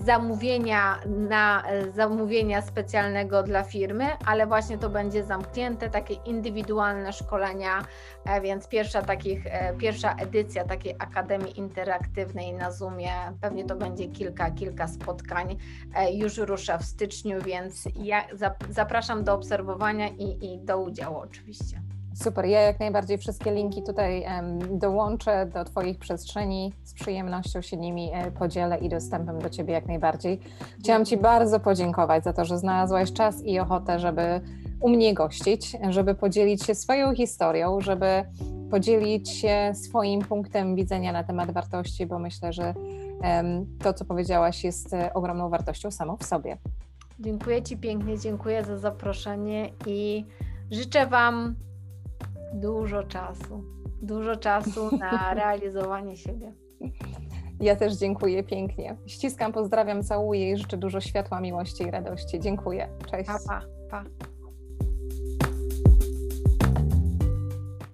[0.06, 1.64] zamówienia na
[1.96, 7.86] zamówienia specjalnego dla firmy, ale właśnie to będzie zamknięte, takie indywidualne szkolenia,
[8.26, 14.08] e, więc pierwsza takich, e, pierwsza edycja takiej Akademii Interaktywnej na Zoomie, pewnie to będzie
[14.08, 15.58] kilka, kilka spotkań,
[15.96, 18.28] e, już rusza w styczniu, więc ja
[18.70, 21.82] zapraszam do obserwowania i, i do udziału oczywiście.
[22.16, 24.26] Super, ja jak najbardziej wszystkie linki tutaj
[24.72, 29.86] dołączę do Twoich przestrzeni, z przyjemnością się nimi e, podzielę i dostępem do Ciebie jak
[29.86, 30.40] najbardziej.
[30.80, 34.42] Chciałam Ci bardzo podziękować za to, że znalazłaś czas i ochotę, żeby
[34.82, 38.24] u mnie gościć, żeby podzielić się swoją historią, żeby
[38.72, 42.74] podzielić się swoim punktem widzenia na temat wartości, bo myślę, że
[43.84, 46.58] to, co powiedziałaś, jest e, ogromną wartością samą w sobie.
[47.20, 50.26] Dziękuję Ci pięknie, dziękuję za zaproszenie i
[50.72, 51.56] życzę Wam
[52.54, 53.64] dużo czasu.
[54.02, 56.54] Dużo czasu na realizowanie siebie.
[57.60, 58.98] Ja też dziękuję pięknie.
[59.08, 62.40] Ściskam, pozdrawiam, całuję i życzę dużo światła, miłości i radości.
[62.40, 62.90] Dziękuję.
[63.12, 63.28] Cześć.
[63.28, 64.31] Pa, pa, pa.